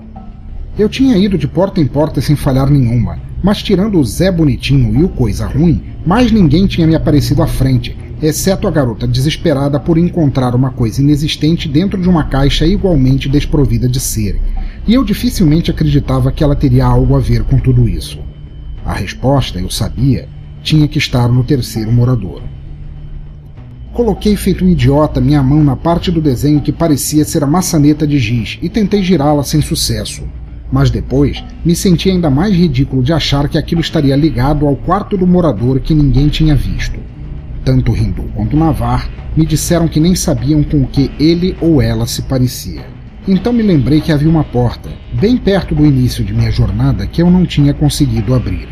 [0.78, 4.92] Eu tinha ido de porta em porta sem falhar nenhuma, mas tirando o Zé Bonitinho
[5.01, 9.78] e o Coisa Ruim, mais ninguém tinha me aparecido à frente, exceto a garota desesperada
[9.78, 14.40] por encontrar uma coisa inexistente dentro de uma caixa igualmente desprovida de ser,
[14.84, 18.18] e eu dificilmente acreditava que ela teria algo a ver com tudo isso.
[18.84, 20.28] A resposta, eu sabia,
[20.61, 22.42] tinha que estar no terceiro morador.
[23.92, 28.09] Coloquei feito um idiota minha mão na parte do desenho que parecia ser a maçaneta
[28.09, 30.24] de giz e tentei girá-la sem sucesso.
[30.76, 35.16] Mas depois me senti ainda mais ridículo de achar que aquilo estaria ligado ao quarto
[35.16, 37.00] do morador que ninguém tinha visto.
[37.64, 42.06] Tanto Hindu quanto Navar me disseram que nem sabiam com o que ele ou ela
[42.06, 42.84] se parecia.
[43.26, 47.22] Então me lembrei que havia uma porta, bem perto do início de minha jornada, que
[47.22, 48.68] eu não tinha conseguido abrir.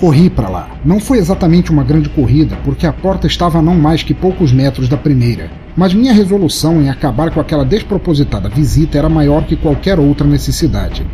[0.00, 0.80] Corri para lá.
[0.82, 4.50] Não foi exatamente uma grande corrida, porque a porta estava a não mais que poucos
[4.50, 9.56] metros da primeira, mas minha resolução em acabar com aquela despropositada visita era maior que
[9.56, 11.06] qualquer outra necessidade.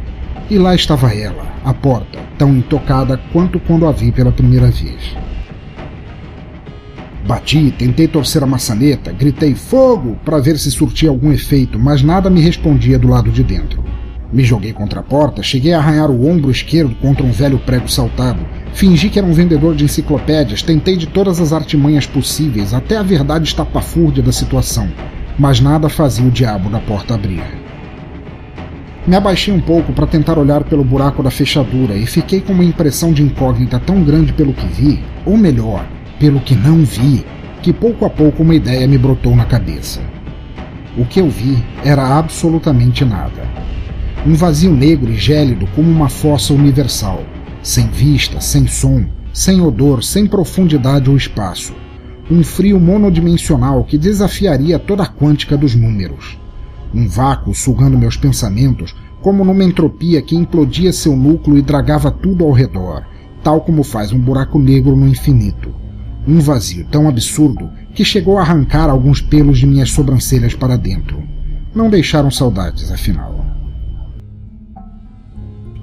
[0.48, 5.16] E lá estava ela, a porta, tão intocada quanto quando a vi pela primeira vez.
[7.26, 12.30] Bati, tentei torcer a maçaneta, gritei fogo para ver se surtia algum efeito, mas nada
[12.30, 13.82] me respondia do lado de dentro.
[14.32, 17.88] Me joguei contra a porta, cheguei a arranhar o ombro esquerdo contra um velho prego
[17.88, 18.38] saltado.
[18.76, 23.02] Fingi que era um vendedor de enciclopédias, tentei de todas as artimanhas possíveis, até a
[23.02, 24.86] verdade estapafúrdia da situação.
[25.38, 27.42] Mas nada fazia o diabo da porta abrir.
[29.06, 32.64] Me abaixei um pouco para tentar olhar pelo buraco da fechadura e fiquei com uma
[32.66, 35.82] impressão de incógnita tão grande pelo que vi, ou melhor,
[36.20, 37.24] pelo que não vi,
[37.62, 40.02] que pouco a pouco uma ideia me brotou na cabeça.
[40.98, 43.56] O que eu vi era absolutamente nada
[44.26, 47.22] um vazio negro e gélido como uma fossa universal,
[47.66, 51.74] sem vista, sem som, sem odor, sem profundidade ou espaço.
[52.30, 56.38] Um frio monodimensional que desafiaria toda a quântica dos números.
[56.94, 62.44] Um vácuo sugando meus pensamentos, como numa entropia que implodia seu núcleo e dragava tudo
[62.44, 63.04] ao redor,
[63.42, 65.74] tal como faz um buraco negro no infinito.
[66.24, 71.20] Um vazio tão absurdo que chegou a arrancar alguns pelos de minhas sobrancelhas para dentro.
[71.74, 73.44] Não deixaram saudades, afinal.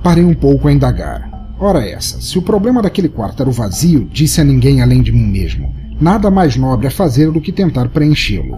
[0.01, 1.33] Parei um pouco a indagar.
[1.59, 5.11] Ora essa, se o problema daquele quarto era o vazio, disse a ninguém além de
[5.11, 8.57] mim mesmo, nada mais nobre a fazer do que tentar preenchê-lo.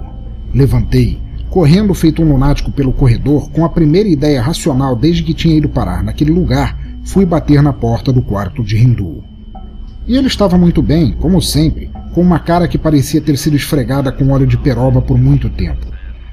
[0.53, 1.19] Levantei,
[1.49, 5.69] correndo feito um lunático pelo corredor, com a primeira ideia racional desde que tinha ido
[5.69, 9.23] parar naquele lugar, fui bater na porta do quarto de Hindu.
[10.07, 14.11] E ele estava muito bem, como sempre, com uma cara que parecia ter sido esfregada
[14.11, 15.85] com óleo de peroba por muito tempo.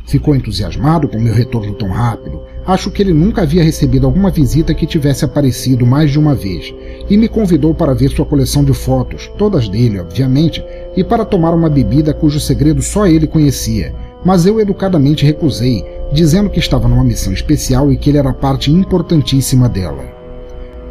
[0.07, 2.41] Ficou entusiasmado com meu retorno tão rápido.
[2.65, 6.73] Acho que ele nunca havia recebido alguma visita que tivesse aparecido mais de uma vez,
[7.11, 10.65] e me convidou para ver sua coleção de fotos, todas dele, obviamente,
[10.97, 13.93] e para tomar uma bebida cujo segredo só ele conhecia,
[14.25, 18.71] mas eu educadamente recusei, dizendo que estava numa missão especial e que ele era parte
[18.71, 20.05] importantíssima dela.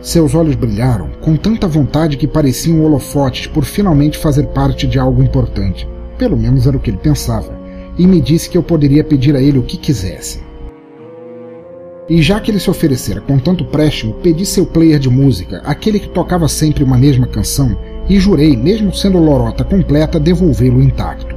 [0.02, 5.24] Seus olhos brilharam, com tanta vontade que pareciam holofotes por finalmente fazer parte de algo
[5.24, 5.88] importante.
[6.18, 7.62] Pelo menos era o que ele pensava
[7.98, 10.51] e me disse que eu poderia pedir a ele o que quisesse.
[12.12, 15.98] E já que ele se oferecera com tanto préstimo, pedi seu player de música, aquele
[15.98, 17.78] que tocava sempre uma mesma canção,
[18.10, 21.34] e jurei, mesmo sendo lorota completa, devolvê-lo intacto.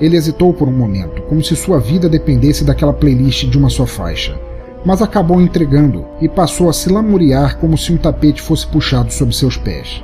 [0.00, 3.84] Ele hesitou por um momento, como se sua vida dependesse daquela playlist de uma só
[3.84, 4.40] faixa,
[4.82, 9.36] mas acabou entregando e passou a se lamuriar como se um tapete fosse puxado sob
[9.36, 10.02] seus pés.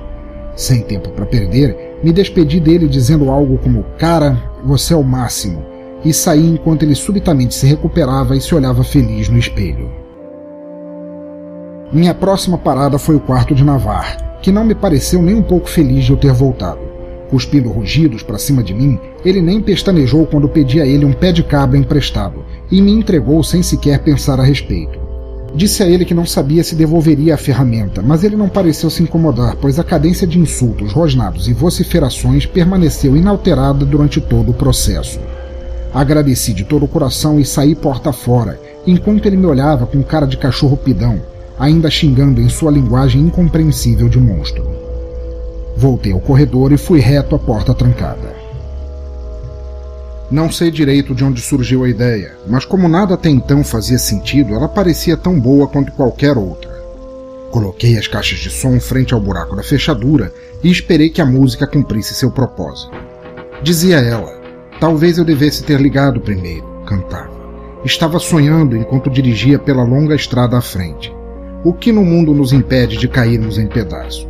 [0.55, 5.65] Sem tempo para perder, me despedi dele dizendo algo como: Cara, você é o máximo,
[6.05, 9.91] e saí enquanto ele subitamente se recuperava e se olhava feliz no espelho.
[11.93, 15.69] Minha próxima parada foi o quarto de Navar, que não me pareceu nem um pouco
[15.69, 16.81] feliz de eu ter voltado.
[17.31, 21.33] Cuspindo rugidos para cima de mim, ele nem pestanejou quando pedi a ele um pé
[21.33, 24.99] de cabra emprestado e me entregou sem sequer pensar a respeito.
[25.55, 29.03] Disse a ele que não sabia se devolveria a ferramenta, mas ele não pareceu se
[29.03, 35.21] incomodar, pois a cadência de insultos, rosnados e vociferações permaneceu inalterada durante todo o processo.
[35.95, 40.27] Agradeci de todo o coração e saí porta fora, enquanto ele me olhava com cara
[40.27, 41.23] de cachorro pidão,
[41.57, 44.69] ainda xingando em sua linguagem incompreensível de monstro.
[45.77, 48.35] Voltei ao corredor e fui reto à porta trancada.
[50.31, 54.53] Não sei direito de onde surgiu a ideia, mas como nada até então fazia sentido,
[54.53, 56.75] ela parecia tão boa quanto qualquer outra.
[57.53, 61.69] Coloquei as caixas de som frente ao buraco da fechadura e esperei que a música
[61.69, 62.91] cumprisse seu propósito.
[63.63, 64.34] Dizia ela:
[64.81, 67.31] Talvez eu devesse ter ligado primeiro, cantava.
[67.85, 71.15] Estava sonhando enquanto dirigia pela longa estrada à frente.
[71.65, 74.27] O que no mundo nos impede de cairmos em pedaços?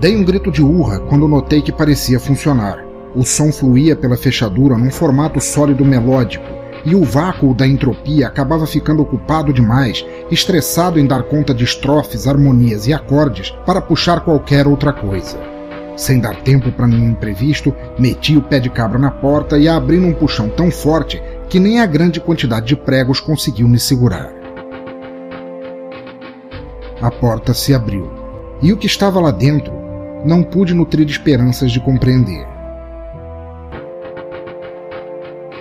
[0.00, 2.84] Dei um grito de urra quando notei que parecia funcionar.
[3.14, 6.44] O som fluía pela fechadura num formato sólido melódico,
[6.84, 12.26] e o vácuo da entropia acabava ficando ocupado demais, estressado em dar conta de estrofes,
[12.26, 15.53] harmonias e acordes para puxar qualquer outra coisa.
[15.96, 19.98] Sem dar tempo para nenhum imprevisto, meti o pé de cabra na porta e abri
[19.98, 24.32] num puxão tão forte que nem a grande quantidade de pregos conseguiu me segurar.
[27.00, 28.10] A porta se abriu,
[28.60, 29.72] e o que estava lá dentro
[30.24, 32.46] não pude nutrir esperanças de compreender.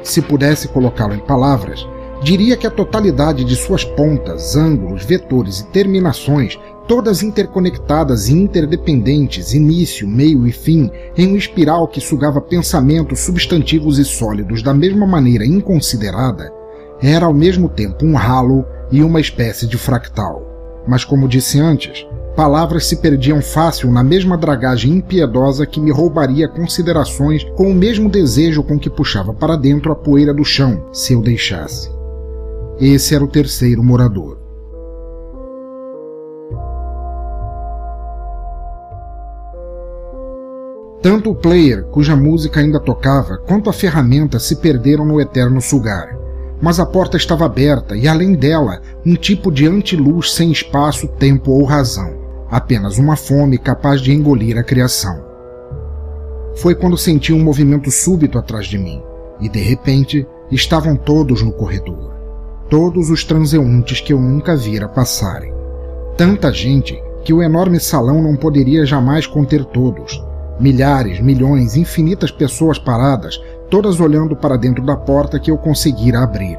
[0.02, 1.88] Se pudesse colocá-lo em palavras,
[2.24, 6.58] diria que a totalidade de suas pontas, ângulos, vetores e terminações,
[6.88, 14.00] todas interconectadas e interdependentes, início, meio e fim, em um espiral que sugava pensamentos substantivos
[14.00, 16.52] e sólidos da mesma maneira inconsiderada,
[17.02, 20.50] era ao mesmo tempo um ralo e uma espécie de fractal.
[20.88, 22.06] Mas como disse antes,
[22.36, 28.10] Palavras se perdiam fácil na mesma dragagem impiedosa que me roubaria considerações com o mesmo
[28.10, 32.03] desejo com que puxava para dentro a poeira do chão, se eu deixasse.
[32.80, 34.40] Esse era o terceiro morador.
[41.02, 46.24] Tanto o player, cuja música ainda tocava, quanto a ferramenta se perderam no eterno sugar
[46.62, 51.52] mas a porta estava aberta e, além dela, um tipo de antiluz sem espaço, tempo
[51.52, 55.26] ou razão apenas uma fome capaz de engolir a criação.
[56.58, 59.02] Foi quando senti um movimento súbito atrás de mim,
[59.42, 62.13] e de repente estavam todos no corredor.
[62.74, 65.54] Todos os transeuntes que eu nunca vira passarem.
[66.18, 70.20] Tanta gente que o enorme salão não poderia jamais conter todos.
[70.60, 76.58] Milhares, milhões, infinitas pessoas paradas, todas olhando para dentro da porta que eu conseguira abrir.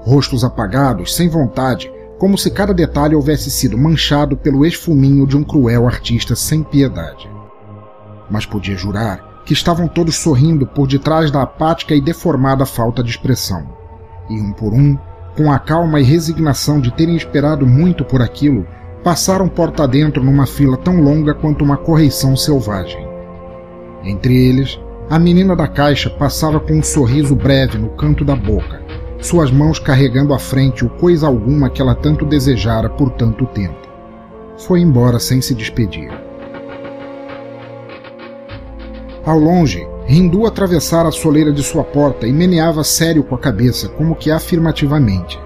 [0.00, 5.44] Rostos apagados, sem vontade, como se cada detalhe houvesse sido manchado pelo esfuminho de um
[5.44, 7.28] cruel artista sem piedade.
[8.30, 13.10] Mas podia jurar que estavam todos sorrindo por detrás da apática e deformada falta de
[13.10, 13.68] expressão.
[14.30, 14.96] E um por um,
[15.36, 18.66] com a calma e resignação de terem esperado muito por aquilo,
[19.02, 23.06] passaram porta dentro numa fila tão longa quanto uma correição selvagem.
[24.04, 24.78] Entre eles,
[25.08, 28.80] a menina da caixa passava com um sorriso breve no canto da boca,
[29.20, 33.88] suas mãos carregando à frente o coisa alguma que ela tanto desejara por tanto tempo.
[34.58, 36.10] Foi embora sem se despedir.
[39.24, 43.88] Ao longe, Rindu atravessara a soleira de sua porta e meneava sério com a cabeça,
[43.88, 45.38] como que afirmativamente.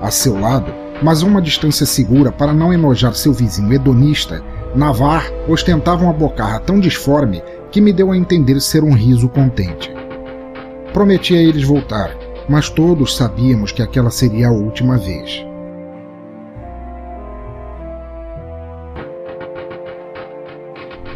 [0.00, 4.42] A seu lado, mas a uma distância segura para não enojar seu vizinho hedonista,
[4.74, 9.92] Navar ostentava uma bocarra tão disforme que me deu a entender ser um riso contente.
[10.92, 12.16] Prometi a eles voltar,
[12.48, 15.44] mas todos sabíamos que aquela seria a última vez.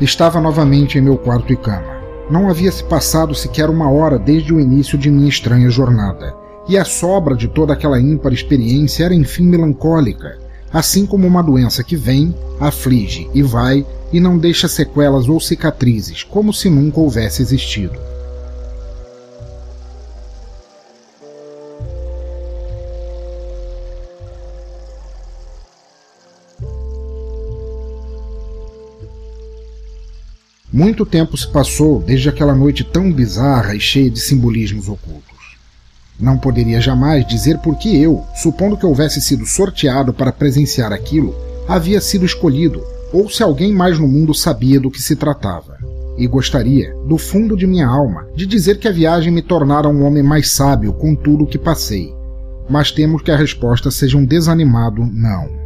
[0.00, 1.91] Estava novamente em meu quarto e cama.
[2.32, 6.34] Não havia se passado sequer uma hora desde o início de minha estranha jornada,
[6.66, 10.38] e a sobra de toda aquela ímpar experiência era enfim melancólica,
[10.72, 16.22] assim como uma doença que vem, aflige e vai e não deixa sequelas ou cicatrizes,
[16.22, 17.98] como se nunca houvesse existido.
[30.72, 35.58] Muito tempo se passou desde aquela noite tão bizarra e cheia de simbolismos ocultos.
[36.18, 41.34] Não poderia jamais dizer por que eu, supondo que houvesse sido sorteado para presenciar aquilo,
[41.68, 45.76] havia sido escolhido, ou se alguém mais no mundo sabia do que se tratava.
[46.16, 50.02] E gostaria, do fundo de minha alma, de dizer que a viagem me tornara um
[50.02, 52.14] homem mais sábio com tudo o que passei.
[52.66, 55.61] Mas temo que a resposta seja um desanimado não.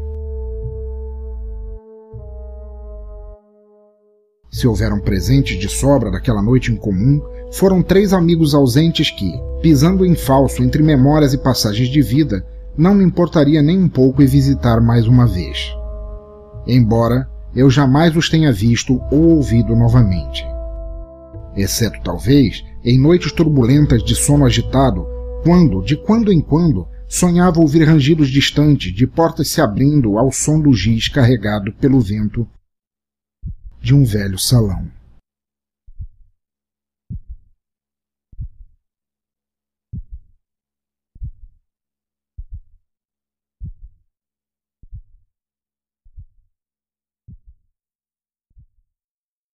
[4.56, 7.20] Se houveram presentes de sobra daquela noite incomum,
[7.52, 9.30] foram três amigos ausentes que,
[9.60, 12.42] pisando em falso entre memórias e passagens de vida,
[12.74, 15.76] não me importaria nem um pouco em visitar mais uma vez.
[16.66, 20.42] Embora eu jamais os tenha visto ou ouvido novamente.
[21.54, 25.06] Exceto, talvez, em noites turbulentas de sono agitado,
[25.44, 30.58] quando, de quando em quando, sonhava ouvir rangidos distantes de portas se abrindo ao som
[30.58, 32.48] do giz carregado pelo vento
[33.86, 34.84] de um velho salão.